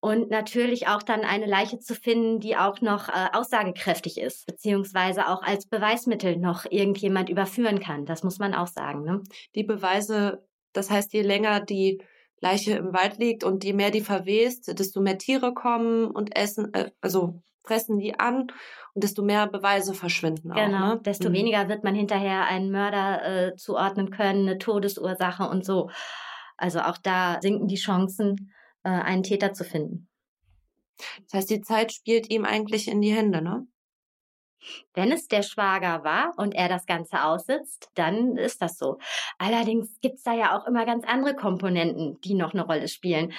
und 0.00 0.30
natürlich 0.30 0.88
auch 0.88 1.02
dann 1.02 1.20
eine 1.20 1.46
Leiche 1.46 1.78
zu 1.78 1.94
finden, 1.94 2.40
die 2.40 2.56
auch 2.56 2.80
noch 2.80 3.08
äh, 3.08 3.28
aussagekräftig 3.32 4.18
ist, 4.18 4.46
beziehungsweise 4.46 5.28
auch 5.28 5.42
als 5.42 5.66
Beweismittel 5.66 6.38
noch 6.38 6.66
irgendjemand 6.68 7.28
überführen 7.30 7.78
kann. 7.78 8.04
Das 8.04 8.24
muss 8.24 8.40
man 8.40 8.52
auch 8.52 8.66
sagen. 8.66 9.04
Ne? 9.04 9.22
Die 9.54 9.62
Beweise, 9.62 10.44
das 10.72 10.90
heißt, 10.90 11.12
je 11.12 11.22
länger 11.22 11.60
die 11.60 12.02
Leiche 12.40 12.72
im 12.72 12.92
Wald 12.92 13.18
liegt 13.18 13.44
und 13.44 13.62
je 13.62 13.74
mehr 13.74 13.92
die 13.92 14.00
verwest, 14.00 14.76
desto 14.76 15.00
mehr 15.00 15.18
Tiere 15.18 15.54
kommen 15.54 16.06
und 16.06 16.36
essen, 16.36 16.74
äh, 16.74 16.90
also 17.00 17.40
fressen 17.64 18.00
die 18.00 18.18
an 18.18 18.48
und 18.94 19.04
desto 19.04 19.22
mehr 19.22 19.46
Beweise 19.46 19.94
verschwinden 19.94 20.52
auch. 20.52 20.56
Genau, 20.56 20.94
ne? 20.94 21.00
desto 21.04 21.30
mhm. 21.30 21.34
weniger 21.34 21.68
wird 21.68 21.84
man 21.84 21.94
hinterher 21.94 22.46
einen 22.46 22.70
Mörder 22.70 23.24
äh, 23.24 23.56
zuordnen 23.56 24.10
können, 24.10 24.48
eine 24.48 24.58
Todesursache 24.58 25.48
und 25.48 25.64
so. 25.64 25.90
Also 26.56 26.80
auch 26.80 26.98
da 26.98 27.40
sinken 27.40 27.68
die 27.68 27.76
Chancen 27.76 28.52
äh, 28.82 28.90
einen 28.90 29.22
Täter 29.22 29.52
zu 29.52 29.64
finden. 29.64 30.08
Das 31.24 31.34
heißt, 31.34 31.50
die 31.50 31.62
Zeit 31.62 31.92
spielt 31.92 32.30
ihm 32.30 32.44
eigentlich 32.44 32.88
in 32.88 33.00
die 33.00 33.12
Hände, 33.12 33.42
ne? 33.42 33.66
Wenn 34.94 35.12
es 35.12 35.28
der 35.28 35.42
Schwager 35.42 36.04
war 36.04 36.32
und 36.36 36.54
er 36.54 36.68
das 36.68 36.86
Ganze 36.86 37.24
aussitzt, 37.24 37.90
dann 37.94 38.36
ist 38.36 38.62
das 38.62 38.78
so. 38.78 38.98
Allerdings 39.38 40.00
gibt's 40.00 40.22
da 40.22 40.34
ja 40.34 40.56
auch 40.56 40.66
immer 40.66 40.84
ganz 40.84 41.04
andere 41.06 41.34
Komponenten, 41.34 42.20
die 42.22 42.34
noch 42.34 42.52
eine 42.52 42.64
Rolle 42.64 42.88
spielen. 42.88 43.32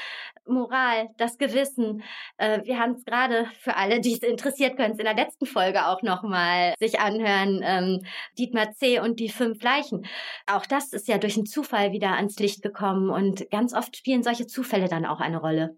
Moral, 0.45 1.09
das 1.17 1.37
Gewissen. 1.37 2.03
Äh, 2.37 2.63
wir 2.65 2.79
haben 2.79 2.93
es 2.93 3.05
gerade 3.05 3.45
für 3.59 3.75
alle, 3.75 4.01
die 4.01 4.13
es 4.13 4.19
interessiert, 4.19 4.75
können 4.75 4.93
es 4.93 4.99
in 4.99 5.05
der 5.05 5.15
letzten 5.15 5.45
Folge 5.45 5.87
auch 5.87 6.01
nochmal 6.01 6.73
sich 6.79 6.99
anhören. 6.99 7.61
Ähm, 7.63 8.05
Dietmar 8.37 8.73
C. 8.73 8.99
und 8.99 9.19
die 9.19 9.29
fünf 9.29 9.61
Leichen. 9.63 10.05
Auch 10.47 10.65
das 10.65 10.91
ist 10.91 11.07
ja 11.07 11.17
durch 11.17 11.37
einen 11.37 11.45
Zufall 11.45 11.91
wieder 11.91 12.15
ans 12.15 12.39
Licht 12.39 12.61
gekommen 12.61 13.09
und 13.09 13.49
ganz 13.51 13.73
oft 13.73 13.95
spielen 13.95 14.23
solche 14.23 14.47
Zufälle 14.47 14.87
dann 14.89 15.05
auch 15.05 15.19
eine 15.19 15.37
Rolle. 15.37 15.77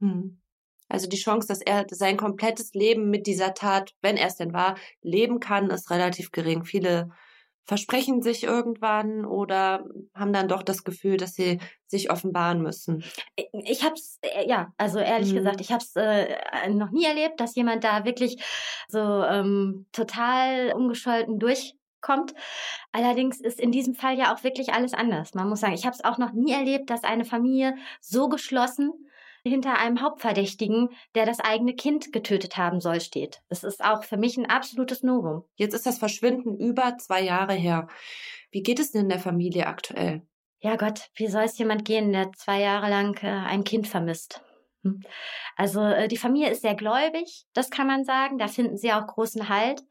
Hm. 0.00 0.40
Also 0.88 1.08
die 1.08 1.18
Chance, 1.18 1.48
dass 1.48 1.60
er 1.60 1.86
sein 1.90 2.16
komplettes 2.16 2.72
Leben 2.72 3.10
mit 3.10 3.26
dieser 3.26 3.54
Tat, 3.54 3.92
wenn 4.00 4.16
er 4.16 4.28
es 4.28 4.36
denn 4.36 4.52
war, 4.52 4.76
leben 5.02 5.40
kann, 5.40 5.70
ist 5.70 5.90
relativ 5.90 6.30
gering. 6.30 6.64
Viele 6.64 7.10
versprechen 7.68 8.22
sich 8.22 8.44
irgendwann 8.44 9.26
oder 9.26 9.84
haben 10.14 10.32
dann 10.32 10.48
doch 10.48 10.62
das 10.62 10.84
Gefühl, 10.84 11.18
dass 11.18 11.34
sie 11.34 11.60
sich 11.86 12.10
offenbaren 12.10 12.62
müssen. 12.62 13.04
Ich 13.36 13.84
habe 13.84 13.92
es, 13.94 14.18
äh, 14.22 14.48
ja, 14.48 14.72
also 14.78 14.98
ehrlich 14.98 15.32
mhm. 15.32 15.36
gesagt, 15.36 15.60
ich 15.60 15.70
habe 15.70 15.84
es 15.84 15.94
äh, 15.94 16.70
noch 16.70 16.90
nie 16.90 17.04
erlebt, 17.04 17.40
dass 17.40 17.54
jemand 17.56 17.84
da 17.84 18.06
wirklich 18.06 18.42
so 18.88 18.98
ähm, 18.98 19.86
total 19.92 20.72
ungescholten 20.72 21.38
durchkommt. 21.38 22.32
Allerdings 22.90 23.38
ist 23.38 23.60
in 23.60 23.70
diesem 23.70 23.94
Fall 23.94 24.18
ja 24.18 24.34
auch 24.34 24.44
wirklich 24.44 24.72
alles 24.72 24.94
anders. 24.94 25.34
Man 25.34 25.50
muss 25.50 25.60
sagen, 25.60 25.74
ich 25.74 25.84
habe 25.84 25.94
es 25.94 26.02
auch 26.02 26.16
noch 26.16 26.32
nie 26.32 26.52
erlebt, 26.52 26.88
dass 26.88 27.04
eine 27.04 27.26
Familie 27.26 27.76
so 28.00 28.30
geschlossen 28.30 28.92
hinter 29.48 29.78
einem 29.78 30.02
Hauptverdächtigen, 30.02 30.90
der 31.14 31.26
das 31.26 31.40
eigene 31.40 31.74
Kind 31.74 32.12
getötet 32.12 32.56
haben 32.56 32.80
soll, 32.80 33.00
steht. 33.00 33.42
Das 33.48 33.64
ist 33.64 33.84
auch 33.84 34.04
für 34.04 34.16
mich 34.16 34.36
ein 34.36 34.46
absolutes 34.46 35.02
Novum. 35.02 35.44
Jetzt 35.56 35.74
ist 35.74 35.86
das 35.86 35.98
Verschwinden 35.98 36.56
über 36.56 36.96
zwei 36.98 37.22
Jahre 37.22 37.54
her. 37.54 37.88
Wie 38.50 38.62
geht 38.62 38.78
es 38.78 38.92
denn 38.92 39.02
in 39.02 39.08
der 39.08 39.18
Familie 39.18 39.66
aktuell? 39.66 40.22
Ja 40.60 40.76
Gott, 40.76 41.10
wie 41.14 41.28
soll 41.28 41.44
es 41.44 41.58
jemand 41.58 41.84
gehen, 41.84 42.12
der 42.12 42.32
zwei 42.32 42.60
Jahre 42.60 42.90
lang 42.90 43.16
äh, 43.22 43.28
ein 43.28 43.62
Kind 43.62 43.86
vermisst? 43.86 44.42
Hm. 44.94 45.00
Also 45.56 45.82
äh, 45.82 46.08
die 46.08 46.16
Familie 46.16 46.50
ist 46.50 46.62
sehr 46.62 46.74
gläubig, 46.74 47.46
das 47.52 47.70
kann 47.70 47.86
man 47.86 48.04
sagen. 48.04 48.38
Da 48.38 48.48
finden 48.48 48.76
sie 48.76 48.92
auch 48.92 49.06
großen 49.06 49.48
Halt. 49.48 49.82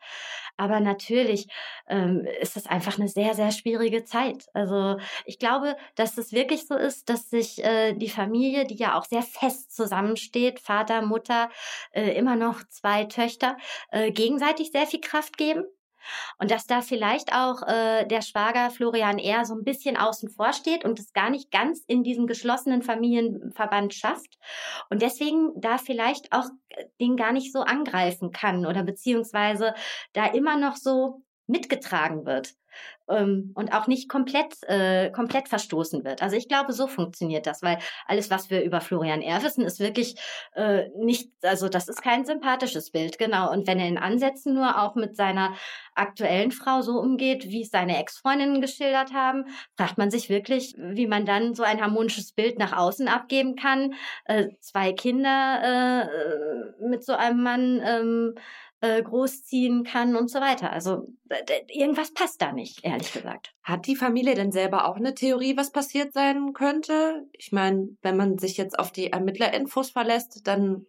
Aber 0.57 0.79
natürlich 0.79 1.47
ähm, 1.87 2.25
ist 2.41 2.57
es 2.57 2.65
einfach 2.65 2.97
eine 2.97 3.07
sehr, 3.07 3.35
sehr 3.35 3.51
schwierige 3.51 4.03
Zeit. 4.05 4.47
Also 4.53 4.97
ich 5.25 5.37
glaube, 5.37 5.77
dass 5.95 6.17
es 6.17 6.31
wirklich 6.31 6.67
so 6.67 6.75
ist, 6.75 7.09
dass 7.09 7.29
sich 7.29 7.63
äh, 7.63 7.93
die 7.93 8.09
Familie, 8.09 8.65
die 8.65 8.75
ja 8.75 8.97
auch 8.97 9.05
sehr 9.05 9.21
fest 9.21 9.75
zusammensteht, 9.75 10.59
Vater, 10.59 11.03
Mutter, 11.03 11.49
äh, 11.91 12.11
immer 12.17 12.35
noch 12.35 12.63
zwei 12.69 13.05
Töchter, 13.05 13.57
äh, 13.91 14.11
gegenseitig 14.11 14.71
sehr 14.71 14.87
viel 14.87 15.01
Kraft 15.01 15.37
geben. 15.37 15.63
Und 16.39 16.51
dass 16.51 16.65
da 16.65 16.81
vielleicht 16.81 17.33
auch 17.33 17.61
äh, 17.67 18.05
der 18.05 18.21
Schwager 18.21 18.69
Florian 18.69 19.19
eher 19.19 19.45
so 19.45 19.55
ein 19.55 19.63
bisschen 19.63 19.97
außen 19.97 20.29
vor 20.29 20.53
steht 20.53 20.85
und 20.85 20.99
es 20.99 21.13
gar 21.13 21.29
nicht 21.29 21.51
ganz 21.51 21.83
in 21.87 22.03
diesen 22.03 22.27
geschlossenen 22.27 22.81
Familienverband 22.81 23.93
schafft 23.93 24.37
und 24.89 25.01
deswegen 25.01 25.51
da 25.59 25.77
vielleicht 25.77 26.31
auch 26.31 26.45
äh, 26.69 26.85
den 26.99 27.17
gar 27.17 27.31
nicht 27.31 27.51
so 27.51 27.59
angreifen 27.61 28.31
kann 28.31 28.65
oder 28.65 28.83
beziehungsweise 28.83 29.73
da 30.13 30.25
immer 30.25 30.57
noch 30.57 30.75
so 30.75 31.21
mitgetragen 31.47 32.25
wird 32.25 32.53
ähm, 33.09 33.51
und 33.55 33.73
auch 33.73 33.87
nicht 33.87 34.09
komplett, 34.09 34.55
äh, 34.63 35.09
komplett 35.11 35.47
verstoßen 35.47 36.03
wird. 36.03 36.21
Also 36.21 36.35
ich 36.35 36.47
glaube, 36.47 36.73
so 36.73 36.87
funktioniert 36.87 37.47
das, 37.47 37.61
weil 37.61 37.79
alles, 38.05 38.29
was 38.29 38.49
wir 38.49 38.63
über 38.63 38.81
Florian 38.81 39.21
R. 39.21 39.41
wissen, 39.43 39.65
ist 39.65 39.79
wirklich 39.79 40.15
äh, 40.55 40.89
nicht, 40.97 41.31
also 41.41 41.69
das 41.69 41.87
ist 41.87 42.01
kein 42.01 42.25
sympathisches 42.25 42.91
Bild, 42.91 43.17
genau. 43.17 43.51
Und 43.51 43.67
wenn 43.67 43.79
er 43.79 43.87
in 43.87 43.97
Ansätzen 43.97 44.53
nur 44.53 44.81
auch 44.81 44.95
mit 44.95 45.15
seiner 45.15 45.55
aktuellen 45.95 46.51
Frau 46.51 46.81
so 46.81 46.99
umgeht, 46.99 47.45
wie 47.45 47.61
es 47.61 47.69
seine 47.69 47.97
Ex-Freundinnen 47.97 48.61
geschildert 48.61 49.13
haben, 49.13 49.45
fragt 49.75 49.97
man 49.97 50.11
sich 50.11 50.29
wirklich, 50.29 50.75
wie 50.77 51.07
man 51.07 51.25
dann 51.25 51.55
so 51.55 51.63
ein 51.63 51.81
harmonisches 51.81 52.33
Bild 52.33 52.59
nach 52.59 52.75
außen 52.75 53.07
abgeben 53.07 53.55
kann. 53.55 53.93
Äh, 54.25 54.49
zwei 54.59 54.93
Kinder 54.93 56.07
äh, 56.81 56.87
mit 56.87 57.03
so 57.03 57.13
einem 57.13 57.41
Mann 57.41 57.81
ähm, 57.83 58.35
äh, 58.81 59.01
großziehen 59.01 59.83
kann 59.83 60.15
und 60.15 60.29
so 60.29 60.39
weiter. 60.39 60.71
Also 60.71 61.07
irgendwas 61.67 62.13
passt 62.13 62.41
da 62.41 62.51
nicht, 62.51 62.83
ehrlich 62.83 63.11
gesagt. 63.11 63.53
Hat 63.63 63.87
die 63.87 63.95
Familie 63.95 64.35
denn 64.35 64.51
selber 64.51 64.87
auch 64.87 64.97
eine 64.97 65.15
Theorie, 65.15 65.57
was 65.57 65.71
passiert 65.71 66.13
sein 66.13 66.53
könnte? 66.53 67.27
Ich 67.33 67.51
meine, 67.51 67.89
wenn 68.01 68.17
man 68.17 68.37
sich 68.37 68.57
jetzt 68.57 68.77
auf 68.77 68.91
die 68.91 69.11
Ermittlerinfos 69.11 69.89
verlässt, 69.89 70.47
dann 70.47 70.85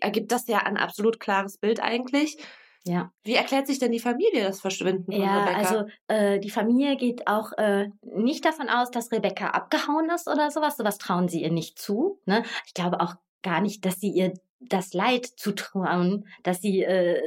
ergibt 0.00 0.30
das 0.32 0.46
ja 0.46 0.58
ein 0.58 0.76
absolut 0.76 1.20
klares 1.20 1.58
Bild 1.58 1.80
eigentlich. 1.80 2.38
Ja. 2.84 3.10
Wie 3.24 3.34
erklärt 3.34 3.66
sich 3.66 3.80
denn 3.80 3.90
die 3.90 3.98
Familie 3.98 4.44
das 4.44 4.60
Verschwinden 4.60 5.10
von 5.10 5.20
ja, 5.20 5.44
Rebecca? 5.44 5.58
also 5.58 5.84
äh, 6.06 6.38
die 6.38 6.50
Familie 6.50 6.96
geht 6.96 7.26
auch 7.26 7.52
äh, 7.58 7.90
nicht 8.02 8.44
davon 8.44 8.68
aus, 8.68 8.92
dass 8.92 9.10
Rebecca 9.10 9.48
abgehauen 9.48 10.08
ist 10.10 10.28
oder 10.28 10.52
sowas. 10.52 10.76
Sowas 10.76 10.98
trauen 10.98 11.28
sie 11.28 11.42
ihr 11.42 11.50
nicht 11.50 11.80
zu. 11.80 12.20
Ne? 12.26 12.44
Ich 12.64 12.74
glaube 12.74 13.00
auch 13.00 13.14
gar 13.42 13.60
nicht, 13.60 13.84
dass 13.84 13.98
sie 13.98 14.10
ihr 14.10 14.34
das 14.60 14.94
Leid 14.94 15.26
zutrauen, 15.26 16.26
dass 16.42 16.60
sie 16.60 16.82
äh, 16.82 17.20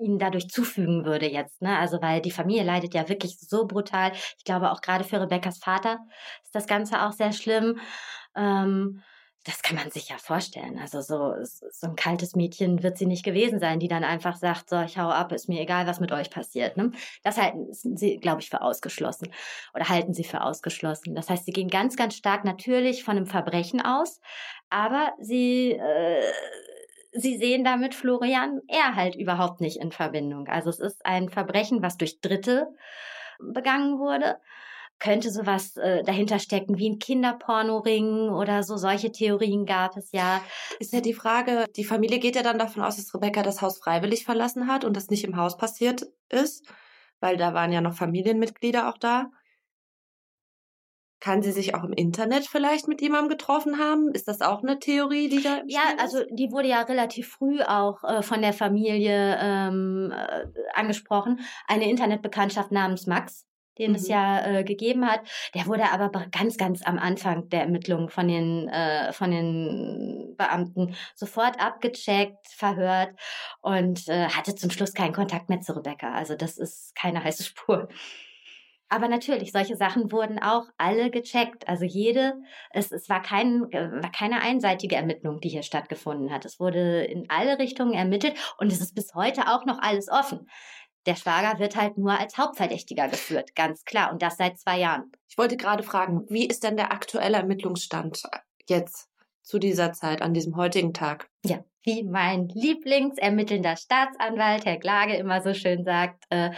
ihnen 0.00 0.18
dadurch 0.18 0.48
zufügen 0.48 1.04
würde 1.04 1.30
jetzt. 1.30 1.62
Ne? 1.62 1.78
Also 1.78 2.02
weil 2.02 2.20
die 2.20 2.30
Familie 2.30 2.64
leidet 2.64 2.94
ja 2.94 3.08
wirklich 3.08 3.38
so 3.38 3.66
brutal. 3.66 4.12
Ich 4.38 4.44
glaube 4.44 4.72
auch 4.72 4.80
gerade 4.80 5.04
für 5.04 5.20
Rebecca's 5.20 5.58
Vater 5.58 6.00
ist 6.42 6.54
das 6.54 6.66
Ganze 6.66 7.02
auch 7.02 7.12
sehr 7.12 7.32
schlimm. 7.32 7.78
Ähm, 8.34 9.02
das 9.44 9.62
kann 9.62 9.76
man 9.76 9.90
sich 9.90 10.08
ja 10.08 10.18
vorstellen. 10.18 10.78
Also 10.78 11.00
so, 11.00 11.34
so 11.42 11.86
ein 11.88 11.96
kaltes 11.96 12.36
Mädchen 12.36 12.82
wird 12.84 12.96
sie 12.96 13.06
nicht 13.06 13.24
gewesen 13.24 13.58
sein, 13.58 13.80
die 13.80 13.88
dann 13.88 14.04
einfach 14.04 14.36
sagt, 14.36 14.70
so, 14.70 14.80
ich 14.82 14.98
hau 14.98 15.08
ab, 15.08 15.32
ist 15.32 15.48
mir 15.48 15.60
egal, 15.60 15.86
was 15.86 15.98
mit 15.98 16.12
euch 16.12 16.30
passiert. 16.30 16.76
Ne? 16.76 16.92
Das 17.24 17.38
halten 17.38 17.72
sie, 17.72 18.18
glaube 18.18 18.40
ich, 18.40 18.50
für 18.50 18.60
ausgeschlossen 18.60 19.32
oder 19.74 19.88
halten 19.88 20.14
sie 20.14 20.22
für 20.22 20.42
ausgeschlossen. 20.42 21.16
Das 21.16 21.28
heißt, 21.28 21.44
sie 21.44 21.52
gehen 21.52 21.68
ganz, 21.68 21.96
ganz 21.96 22.14
stark 22.14 22.44
natürlich 22.44 23.02
von 23.02 23.16
einem 23.16 23.26
Verbrechen 23.26 23.80
aus, 23.80 24.20
aber 24.70 25.12
sie 25.18 25.72
äh, 25.72 26.32
sie 27.12 27.36
sehen 27.36 27.64
damit 27.64 27.94
Florian 27.94 28.60
er 28.68 28.94
halt 28.94 29.16
überhaupt 29.16 29.60
nicht 29.60 29.78
in 29.78 29.92
Verbindung. 29.92 30.48
Also 30.48 30.70
es 30.70 30.80
ist 30.80 31.04
ein 31.04 31.28
Verbrechen, 31.28 31.82
was 31.82 31.96
durch 31.96 32.20
Dritte 32.20 32.68
begangen 33.38 33.98
wurde. 33.98 34.38
Könnte 34.98 35.30
sowas 35.30 35.76
äh, 35.76 36.04
dahinter 36.04 36.38
stecken 36.38 36.78
wie 36.78 36.88
ein 36.88 36.98
Kinderpornoring 36.98 38.28
oder 38.28 38.62
so. 38.62 38.76
Solche 38.76 39.10
Theorien 39.10 39.66
gab 39.66 39.96
es 39.96 40.12
ja. 40.12 40.40
Ist 40.78 40.92
ja 40.92 41.00
die 41.00 41.14
Frage, 41.14 41.66
die 41.76 41.84
Familie 41.84 42.20
geht 42.20 42.36
ja 42.36 42.42
dann 42.42 42.58
davon 42.58 42.82
aus, 42.82 42.96
dass 42.96 43.12
Rebecca 43.12 43.42
das 43.42 43.62
Haus 43.62 43.78
freiwillig 43.78 44.24
verlassen 44.24 44.68
hat 44.68 44.84
und 44.84 44.96
das 44.96 45.10
nicht 45.10 45.24
im 45.24 45.36
Haus 45.36 45.56
passiert 45.56 46.06
ist, 46.28 46.66
weil 47.18 47.36
da 47.36 47.52
waren 47.52 47.72
ja 47.72 47.80
noch 47.80 47.94
Familienmitglieder 47.94 48.88
auch 48.88 48.98
da. 48.98 49.30
Kann 51.22 51.40
sie 51.40 51.52
sich 51.52 51.76
auch 51.76 51.84
im 51.84 51.92
Internet 51.92 52.48
vielleicht 52.48 52.88
mit 52.88 53.00
jemandem 53.00 53.28
getroffen 53.28 53.78
haben? 53.78 54.10
Ist 54.12 54.26
das 54.26 54.40
auch 54.40 54.64
eine 54.64 54.80
Theorie, 54.80 55.28
die 55.28 55.40
da? 55.40 55.62
Ja, 55.68 55.82
also 56.00 56.24
die 56.32 56.50
wurde 56.50 56.66
ja 56.66 56.82
relativ 56.82 57.28
früh 57.28 57.62
auch 57.62 58.02
äh, 58.02 58.22
von 58.22 58.42
der 58.42 58.52
Familie 58.52 59.38
ähm, 59.40 60.12
äh, 60.12 60.46
angesprochen. 60.74 61.38
Eine 61.68 61.88
Internetbekanntschaft 61.88 62.72
namens 62.72 63.06
Max, 63.06 63.46
den 63.78 63.90
mhm. 63.90 63.98
es 63.98 64.08
ja 64.08 64.44
äh, 64.44 64.64
gegeben 64.64 65.08
hat. 65.08 65.20
Der 65.54 65.66
wurde 65.66 65.92
aber 65.92 66.10
ganz, 66.32 66.56
ganz 66.56 66.82
am 66.82 66.98
Anfang 66.98 67.48
der 67.50 67.60
Ermittlungen 67.60 68.08
von 68.08 68.26
den 68.26 68.66
äh, 68.66 69.12
von 69.12 69.30
den 69.30 70.34
Beamten 70.36 70.96
sofort 71.14 71.60
abgecheckt, 71.60 72.48
verhört 72.48 73.14
und 73.60 74.08
äh, 74.08 74.26
hatte 74.26 74.56
zum 74.56 74.72
Schluss 74.72 74.92
keinen 74.92 75.12
Kontakt 75.12 75.50
mehr 75.50 75.60
zu 75.60 75.76
Rebecca. 75.76 76.12
Also 76.14 76.34
das 76.34 76.58
ist 76.58 76.96
keine 76.96 77.22
heiße 77.22 77.44
Spur. 77.44 77.88
Aber 78.92 79.08
natürlich, 79.08 79.52
solche 79.52 79.74
Sachen 79.74 80.12
wurden 80.12 80.38
auch 80.38 80.66
alle 80.76 81.10
gecheckt. 81.10 81.66
Also 81.66 81.86
jede, 81.86 82.34
es, 82.72 82.92
es 82.92 83.08
war, 83.08 83.22
kein, 83.22 83.62
war 83.62 84.12
keine 84.12 84.42
einseitige 84.42 84.96
Ermittlung, 84.96 85.40
die 85.40 85.48
hier 85.48 85.62
stattgefunden 85.62 86.30
hat. 86.30 86.44
Es 86.44 86.60
wurde 86.60 87.02
in 87.04 87.24
alle 87.30 87.58
Richtungen 87.58 87.94
ermittelt 87.94 88.34
und 88.58 88.70
es 88.70 88.82
ist 88.82 88.94
bis 88.94 89.14
heute 89.14 89.48
auch 89.48 89.64
noch 89.64 89.78
alles 89.78 90.10
offen. 90.10 90.46
Der 91.06 91.16
Schwager 91.16 91.58
wird 91.58 91.74
halt 91.74 91.96
nur 91.96 92.20
als 92.20 92.36
Hauptverdächtiger 92.36 93.08
geführt, 93.08 93.54
ganz 93.54 93.86
klar. 93.86 94.12
Und 94.12 94.20
das 94.20 94.36
seit 94.36 94.58
zwei 94.58 94.78
Jahren. 94.78 95.10
Ich 95.26 95.38
wollte 95.38 95.56
gerade 95.56 95.84
fragen, 95.84 96.26
wie 96.28 96.46
ist 96.46 96.62
denn 96.62 96.76
der 96.76 96.92
aktuelle 96.92 97.38
Ermittlungsstand 97.38 98.24
jetzt 98.68 99.08
zu 99.40 99.58
dieser 99.58 99.94
Zeit, 99.94 100.20
an 100.20 100.34
diesem 100.34 100.54
heutigen 100.56 100.92
Tag? 100.92 101.30
Ja, 101.46 101.64
wie 101.84 102.04
mein 102.04 102.48
Lieblingsermittelnder 102.48 103.76
Staatsanwalt, 103.76 104.64
Herr 104.64 104.78
Klage, 104.78 105.16
immer 105.16 105.42
so 105.42 105.54
schön 105.54 105.84
sagt, 105.84 106.24
äh, 106.30 106.50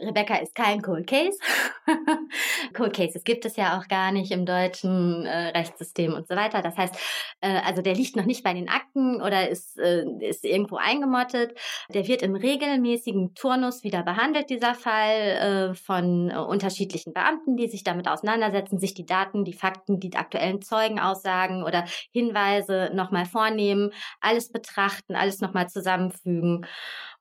Rebecca 0.00 0.36
ist 0.36 0.54
kein 0.54 0.82
Cold 0.82 1.06
Case. 1.06 1.38
Cold 2.74 2.94
Cases 2.94 3.24
gibt 3.24 3.44
es 3.44 3.56
ja 3.56 3.78
auch 3.78 3.88
gar 3.88 4.12
nicht 4.12 4.30
im 4.30 4.46
deutschen 4.46 5.26
äh, 5.26 5.48
Rechtssystem 5.48 6.14
und 6.14 6.28
so 6.28 6.36
weiter. 6.36 6.62
Das 6.62 6.76
heißt, 6.76 6.94
äh, 7.40 7.60
also 7.64 7.82
der 7.82 7.94
liegt 7.94 8.16
noch 8.16 8.24
nicht 8.24 8.44
bei 8.44 8.54
den 8.54 8.68
Akten 8.68 9.20
oder 9.20 9.48
ist, 9.48 9.78
äh, 9.78 10.04
ist 10.20 10.44
irgendwo 10.44 10.76
eingemottet. 10.76 11.58
Der 11.88 12.06
wird 12.06 12.22
im 12.22 12.36
regelmäßigen 12.36 13.34
Turnus 13.34 13.84
wieder 13.84 14.02
behandelt, 14.02 14.50
dieser 14.50 14.74
Fall, 14.74 15.70
äh, 15.70 15.74
von 15.74 16.30
äh, 16.30 16.36
unterschiedlichen 16.36 17.12
Beamten, 17.12 17.56
die 17.56 17.68
sich 17.68 17.84
damit 17.84 18.08
auseinandersetzen, 18.08 18.78
sich 18.78 18.94
die 18.94 19.06
Daten, 19.06 19.44
die 19.44 19.52
Fakten, 19.52 20.00
die 20.00 20.14
aktuellen 20.14 20.62
Zeugenaussagen 20.62 21.64
oder 21.64 21.84
Hinweise 22.12 22.90
nochmal 22.94 23.26
vornehmen, 23.26 23.90
alles 24.20 24.47
betrachten, 24.52 25.14
alles 25.14 25.40
nochmal 25.40 25.68
zusammenfügen 25.68 26.66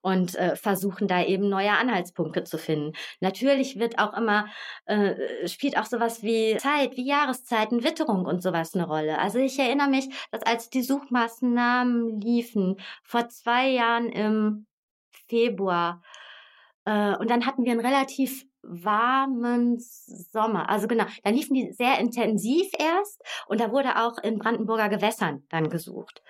und 0.02 0.36
äh, 0.36 0.56
versuchen 0.56 1.08
da 1.08 1.24
eben 1.24 1.50
neue 1.50 1.72
Anhaltspunkte 1.72 2.44
zu 2.44 2.58
finden. 2.58 2.94
Natürlich 3.20 3.80
wird 3.80 4.00
auch 4.00 4.16
immer, 4.16 4.48
äh, 4.86 5.48
spielt 5.48 5.78
auch 5.78 5.86
sowas 5.86 6.24
wie 6.24 6.58
Zeit, 6.58 6.96
wie 6.98 7.08
Jahreszeiten, 7.08 7.84
Witterung 7.84 8.26
und 8.26 8.42
sowas 8.42 8.74
eine 8.74 8.88
Rolle. 8.88 9.20
Also 9.20 9.40
ich 9.40 9.58
erinnere 9.60 9.90
mich, 9.90 10.10
dass 10.32 10.44
als 10.44 10.70
die 10.70 10.84
Suchmaßnahmen 10.84 12.22
liefen, 12.22 12.78
vor 13.04 13.30
zwei 13.30 13.70
Jahren 13.70 14.10
im 14.10 14.68
Februar, 15.28 16.02
äh, 16.86 17.16
und 17.18 17.30
dann 17.30 17.46
hatten 17.46 17.66
wir 17.66 17.74
einen 17.74 17.86
relativ 17.86 18.46
warmen 18.62 19.78
Sommer. 19.80 20.70
Also 20.70 20.88
genau, 20.88 21.06
da 21.24 21.30
liefen 21.30 21.54
die 21.54 21.72
sehr 21.72 22.00
intensiv 22.00 22.70
erst 22.78 23.22
und 23.48 23.60
da 23.62 23.72
wurde 23.72 23.98
auch 23.98 24.17
in 24.17 24.39
Brandenburger 24.39 24.89
Gewässern 24.89 25.43
dann 25.50 25.70
gesucht. 25.70 26.22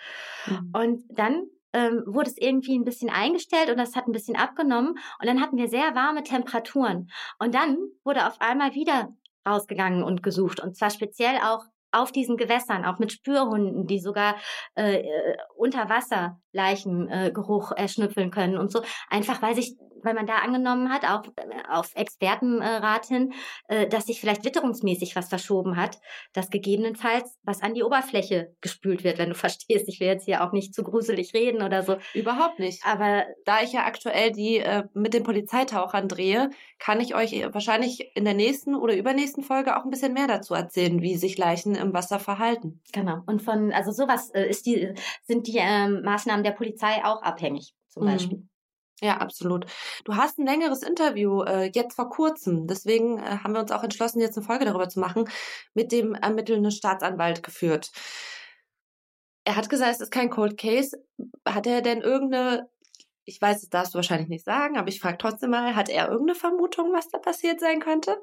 Mhm. 0.45 0.71
Und 0.73 1.03
dann 1.09 1.47
ähm, 1.73 2.03
wurde 2.05 2.29
es 2.29 2.37
irgendwie 2.37 2.77
ein 2.77 2.85
bisschen 2.85 3.09
eingestellt 3.09 3.69
und 3.69 3.77
das 3.77 3.95
hat 3.95 4.07
ein 4.07 4.13
bisschen 4.13 4.35
abgenommen. 4.35 4.97
Und 5.19 5.27
dann 5.27 5.41
hatten 5.41 5.57
wir 5.57 5.67
sehr 5.67 5.95
warme 5.95 6.23
Temperaturen. 6.23 7.09
Und 7.39 7.53
dann 7.53 7.77
wurde 8.03 8.27
auf 8.27 8.39
einmal 8.39 8.73
wieder 8.73 9.13
rausgegangen 9.47 10.03
und 10.03 10.23
gesucht. 10.23 10.59
Und 10.59 10.75
zwar 10.75 10.89
speziell 10.89 11.37
auch 11.43 11.65
auf 11.91 12.11
diesen 12.11 12.37
Gewässern, 12.37 12.85
auch 12.85 12.99
mit 12.99 13.11
Spürhunden, 13.13 13.87
die 13.87 13.99
sogar 13.99 14.35
äh, 14.75 15.01
äh 15.01 15.37
unter 15.55 15.89
Wasser 15.89 16.39
Leichengeruch 16.51 17.71
äh, 17.71 17.81
erschnüffeln 17.81 18.29
können 18.29 18.57
und 18.57 18.71
so. 18.71 18.81
Einfach 19.09 19.41
weil 19.41 19.55
sich 19.55 19.77
weil 20.07 20.13
man 20.13 20.25
da 20.25 20.37
angenommen 20.37 20.89
hat, 20.89 21.03
auch 21.03 21.25
äh, 21.35 21.67
auf 21.69 21.93
Expertenrat 21.95 23.05
hin, 23.07 23.33
äh, 23.67 23.87
dass 23.87 24.05
sich 24.05 24.21
vielleicht 24.21 24.45
witterungsmäßig 24.45 25.17
was 25.17 25.27
verschoben 25.27 25.75
hat, 25.75 25.99
dass 26.31 26.49
gegebenenfalls 26.49 27.37
was 27.43 27.61
an 27.61 27.73
die 27.73 27.83
Oberfläche 27.83 28.55
gespült 28.61 29.03
wird, 29.03 29.17
wenn 29.17 29.29
du 29.29 29.35
verstehst. 29.47 29.89
Ich 29.89 29.99
will 29.99 30.07
jetzt 30.07 30.23
hier 30.23 30.43
auch 30.43 30.53
nicht 30.53 30.73
zu 30.73 30.83
gruselig 30.83 31.33
reden 31.33 31.61
oder 31.61 31.83
so. 31.83 31.97
Überhaupt 32.13 32.59
nicht. 32.59 32.85
Aber 32.85 33.25
da 33.43 33.61
ich 33.61 33.73
ja 33.73 33.85
aktuell 33.85 34.31
die 34.31 34.57
äh, 34.57 34.83
mit 34.93 35.13
den 35.13 35.23
Polizeitauchern 35.23 36.07
drehe, 36.07 36.49
kann 36.79 37.01
ich 37.01 37.13
euch 37.13 37.33
wahrscheinlich 37.51 38.15
in 38.15 38.23
der 38.23 38.33
nächsten 38.33 38.75
oder 38.75 38.95
übernächsten 38.95 39.43
Folge 39.43 39.75
auch 39.75 39.83
ein 39.83 39.89
bisschen 39.89 40.13
mehr 40.13 40.27
dazu 40.27 40.53
erzählen, 40.53 41.01
wie 41.01 41.17
sich 41.17 41.37
Leichen 41.37 41.75
im 41.75 41.93
Wasser 41.93 42.19
verhalten. 42.19 42.81
Genau. 42.93 43.23
Und 43.25 43.41
von, 43.41 43.73
also 43.73 43.91
sowas 43.91 44.29
ist 44.29 44.65
die, 44.65 44.93
sind 45.23 45.47
die 45.47 45.57
ähm, 45.57 46.03
Maßnahmen 46.03 46.43
der 46.43 46.51
Polizei 46.51 47.03
auch 47.03 47.21
abhängig, 47.23 47.73
zum 47.89 48.03
mhm. 48.03 48.47
Ja, 49.01 49.17
absolut. 49.17 49.67
Du 50.05 50.15
hast 50.15 50.39
ein 50.39 50.45
längeres 50.45 50.81
Interview 50.81 51.43
äh, 51.43 51.69
jetzt 51.73 51.95
vor 51.95 52.09
kurzem, 52.09 52.65
deswegen 52.65 53.19
äh, 53.19 53.37
haben 53.43 53.53
wir 53.53 53.61
uns 53.61 53.71
auch 53.71 53.83
entschlossen, 53.83 54.19
jetzt 54.21 54.37
eine 54.37 54.45
Folge 54.45 54.65
darüber 54.65 54.89
zu 54.89 54.99
machen, 54.99 55.29
mit 55.75 55.91
dem 55.91 56.15
ermittelnden 56.15 56.71
Staatsanwalt 56.71 57.43
geführt. 57.43 57.91
Er 59.45 59.55
hat 59.55 59.69
gesagt, 59.69 59.93
es 59.93 60.01
ist 60.01 60.11
kein 60.11 60.29
Cold 60.31 60.57
Case. 60.57 60.97
Hat 61.47 61.67
er 61.67 61.81
denn 61.81 62.01
irgendeine, 62.01 62.69
ich 63.25 63.39
weiß, 63.41 63.61
das 63.61 63.69
darfst 63.69 63.93
du 63.93 63.97
wahrscheinlich 63.97 64.29
nicht 64.29 64.45
sagen, 64.45 64.77
aber 64.77 64.89
ich 64.89 64.99
frage 64.99 65.17
trotzdem 65.19 65.51
mal, 65.51 65.75
hat 65.75 65.89
er 65.89 66.09
irgendeine 66.09 66.35
Vermutung, 66.39 66.91
was 66.91 67.09
da 67.09 67.19
passiert 67.19 67.59
sein 67.59 67.79
könnte? 67.79 68.17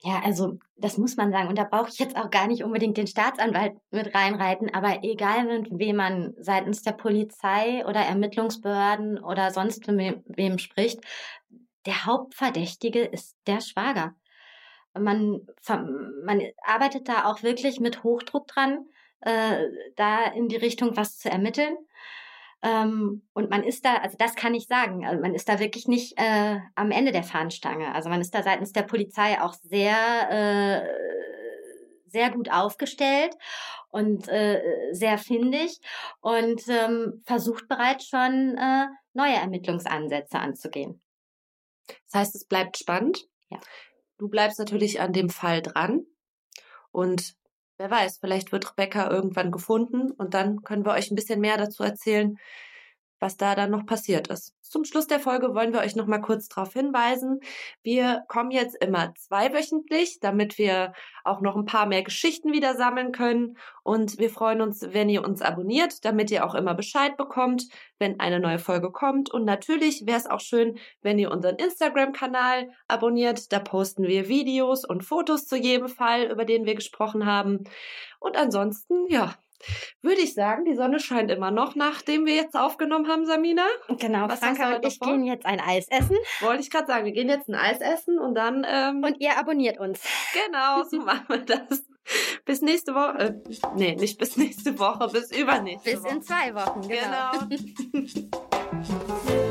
Ja, 0.00 0.20
also 0.24 0.58
das 0.76 0.96
muss 0.96 1.16
man 1.16 1.32
sagen. 1.32 1.48
Und 1.48 1.58
da 1.58 1.64
brauche 1.64 1.88
ich 1.88 1.98
jetzt 1.98 2.16
auch 2.16 2.30
gar 2.30 2.46
nicht 2.46 2.62
unbedingt 2.62 2.96
den 2.96 3.08
Staatsanwalt 3.08 3.76
mit 3.90 4.14
reinreiten, 4.14 4.72
aber 4.72 5.02
egal 5.02 5.44
mit 5.44 5.68
wem 5.76 5.96
man 5.96 6.34
seitens 6.38 6.82
der 6.82 6.92
Polizei 6.92 7.84
oder 7.84 8.00
Ermittlungsbehörden 8.00 9.18
oder 9.22 9.50
sonst 9.50 9.88
mit 9.88 10.22
wem 10.26 10.58
spricht, 10.58 11.00
der 11.86 12.04
Hauptverdächtige 12.04 13.02
ist 13.04 13.36
der 13.46 13.60
Schwager. 13.60 14.14
Man, 14.94 15.46
man 16.24 16.42
arbeitet 16.62 17.08
da 17.08 17.24
auch 17.24 17.42
wirklich 17.42 17.80
mit 17.80 18.04
Hochdruck 18.04 18.46
dran, 18.46 18.86
äh, 19.20 19.64
da 19.96 20.24
in 20.26 20.48
die 20.48 20.56
Richtung 20.56 20.96
was 20.96 21.18
zu 21.18 21.30
ermitteln. 21.30 21.76
Ähm, 22.62 23.22
und 23.34 23.50
man 23.50 23.62
ist 23.62 23.84
da, 23.84 23.96
also 23.96 24.16
das 24.18 24.34
kann 24.34 24.54
ich 24.54 24.66
sagen, 24.66 25.06
also 25.06 25.20
man 25.20 25.34
ist 25.34 25.48
da 25.48 25.60
wirklich 25.60 25.86
nicht 25.86 26.18
äh, 26.18 26.58
am 26.74 26.90
Ende 26.90 27.12
der 27.12 27.22
Fahnenstange. 27.22 27.94
Also 27.94 28.08
man 28.08 28.20
ist 28.20 28.34
da 28.34 28.42
seitens 28.42 28.72
der 28.72 28.82
Polizei 28.82 29.40
auch 29.40 29.54
sehr, 29.54 30.30
äh, 30.30 30.88
sehr 32.08 32.30
gut 32.30 32.50
aufgestellt 32.50 33.34
und 33.90 34.28
äh, 34.28 34.60
sehr 34.92 35.18
findig 35.18 35.80
und 36.20 36.62
ähm, 36.68 37.22
versucht 37.26 37.68
bereits 37.68 38.08
schon 38.08 38.56
äh, 38.58 38.86
neue 39.12 39.34
Ermittlungsansätze 39.34 40.38
anzugehen. 40.38 41.00
Das 41.86 42.20
heißt, 42.20 42.34
es 42.34 42.44
bleibt 42.44 42.76
spannend. 42.76 43.26
Ja. 43.50 43.58
Du 44.18 44.28
bleibst 44.28 44.58
natürlich 44.58 45.00
an 45.00 45.12
dem 45.12 45.30
Fall 45.30 45.62
dran 45.62 46.04
und 46.90 47.34
wer 47.78 47.90
weiß, 47.90 48.18
vielleicht 48.20 48.52
wird 48.52 48.70
Rebecca 48.70 49.10
irgendwann 49.10 49.50
gefunden 49.52 50.10
und 50.12 50.34
dann 50.34 50.62
können 50.62 50.84
wir 50.84 50.92
euch 50.92 51.10
ein 51.10 51.14
bisschen 51.14 51.40
mehr 51.40 51.56
dazu 51.56 51.82
erzählen, 51.82 52.36
was 53.20 53.36
da 53.36 53.54
dann 53.54 53.70
noch 53.70 53.86
passiert 53.86 54.28
ist. 54.28 54.54
Zum 54.68 54.84
Schluss 54.84 55.06
der 55.06 55.18
Folge 55.18 55.54
wollen 55.54 55.72
wir 55.72 55.80
euch 55.80 55.96
noch 55.96 56.06
mal 56.06 56.20
kurz 56.20 56.48
darauf 56.48 56.74
hinweisen. 56.74 57.40
Wir 57.82 58.22
kommen 58.28 58.50
jetzt 58.50 58.76
immer 58.82 59.14
zweiwöchentlich, 59.14 60.20
damit 60.20 60.58
wir 60.58 60.92
auch 61.24 61.40
noch 61.40 61.56
ein 61.56 61.64
paar 61.64 61.86
mehr 61.86 62.02
Geschichten 62.02 62.52
wieder 62.52 62.74
sammeln 62.74 63.12
können. 63.12 63.56
Und 63.82 64.18
wir 64.18 64.28
freuen 64.28 64.60
uns, 64.60 64.82
wenn 64.92 65.08
ihr 65.08 65.24
uns 65.24 65.40
abonniert, 65.40 66.04
damit 66.04 66.30
ihr 66.30 66.44
auch 66.44 66.54
immer 66.54 66.74
Bescheid 66.74 67.16
bekommt, 67.16 67.64
wenn 67.98 68.20
eine 68.20 68.40
neue 68.40 68.58
Folge 68.58 68.90
kommt. 68.90 69.30
Und 69.30 69.46
natürlich 69.46 70.06
wäre 70.06 70.18
es 70.18 70.26
auch 70.26 70.40
schön, 70.40 70.78
wenn 71.00 71.18
ihr 71.18 71.30
unseren 71.30 71.56
Instagram-Kanal 71.56 72.70
abonniert. 72.88 73.50
Da 73.52 73.60
posten 73.60 74.04
wir 74.04 74.28
Videos 74.28 74.84
und 74.84 75.02
Fotos 75.02 75.46
zu 75.46 75.56
jedem 75.56 75.88
Fall, 75.88 76.30
über 76.30 76.44
den 76.44 76.66
wir 76.66 76.74
gesprochen 76.74 77.24
haben. 77.24 77.64
Und 78.20 78.36
ansonsten, 78.36 79.06
ja, 79.08 79.34
würde 80.02 80.20
ich 80.20 80.34
sagen, 80.34 80.64
die 80.64 80.74
Sonne 80.74 81.00
scheint 81.00 81.30
immer 81.30 81.50
noch, 81.50 81.74
nachdem 81.74 82.26
wir 82.26 82.34
jetzt 82.34 82.56
aufgenommen 82.56 83.08
haben, 83.08 83.26
Samina. 83.26 83.66
Genau, 83.88 84.28
Was 84.28 84.40
Franka 84.40 84.76
und 84.76 84.86
ich 84.86 85.00
gehen 85.00 85.24
jetzt 85.24 85.46
ein 85.46 85.60
Eis 85.60 85.86
essen. 85.88 86.16
Wollte 86.40 86.62
ich 86.62 86.70
gerade 86.70 86.86
sagen, 86.86 87.04
wir 87.04 87.12
gehen 87.12 87.28
jetzt 87.28 87.48
ein 87.48 87.54
Eis 87.54 87.80
essen 87.80 88.18
und 88.18 88.34
dann... 88.34 88.66
Ähm, 88.68 89.02
und 89.02 89.20
ihr 89.20 89.36
abonniert 89.36 89.78
uns. 89.78 90.02
Genau, 90.46 90.84
so 90.84 90.98
machen 91.04 91.26
wir 91.28 91.38
das. 91.38 91.84
Bis 92.44 92.62
nächste 92.62 92.94
Woche. 92.94 93.18
Äh, 93.18 93.34
nee, 93.74 93.94
nicht 93.94 94.18
bis 94.18 94.36
nächste 94.36 94.78
Woche, 94.78 95.08
bis 95.08 95.30
übernächste 95.30 95.90
bis 95.90 96.02
Woche. 96.02 96.14
Bis 96.14 96.16
in 96.16 96.22
zwei 96.22 96.54
Wochen, 96.54 96.80
genau. 96.88 97.32
genau. 97.92 99.44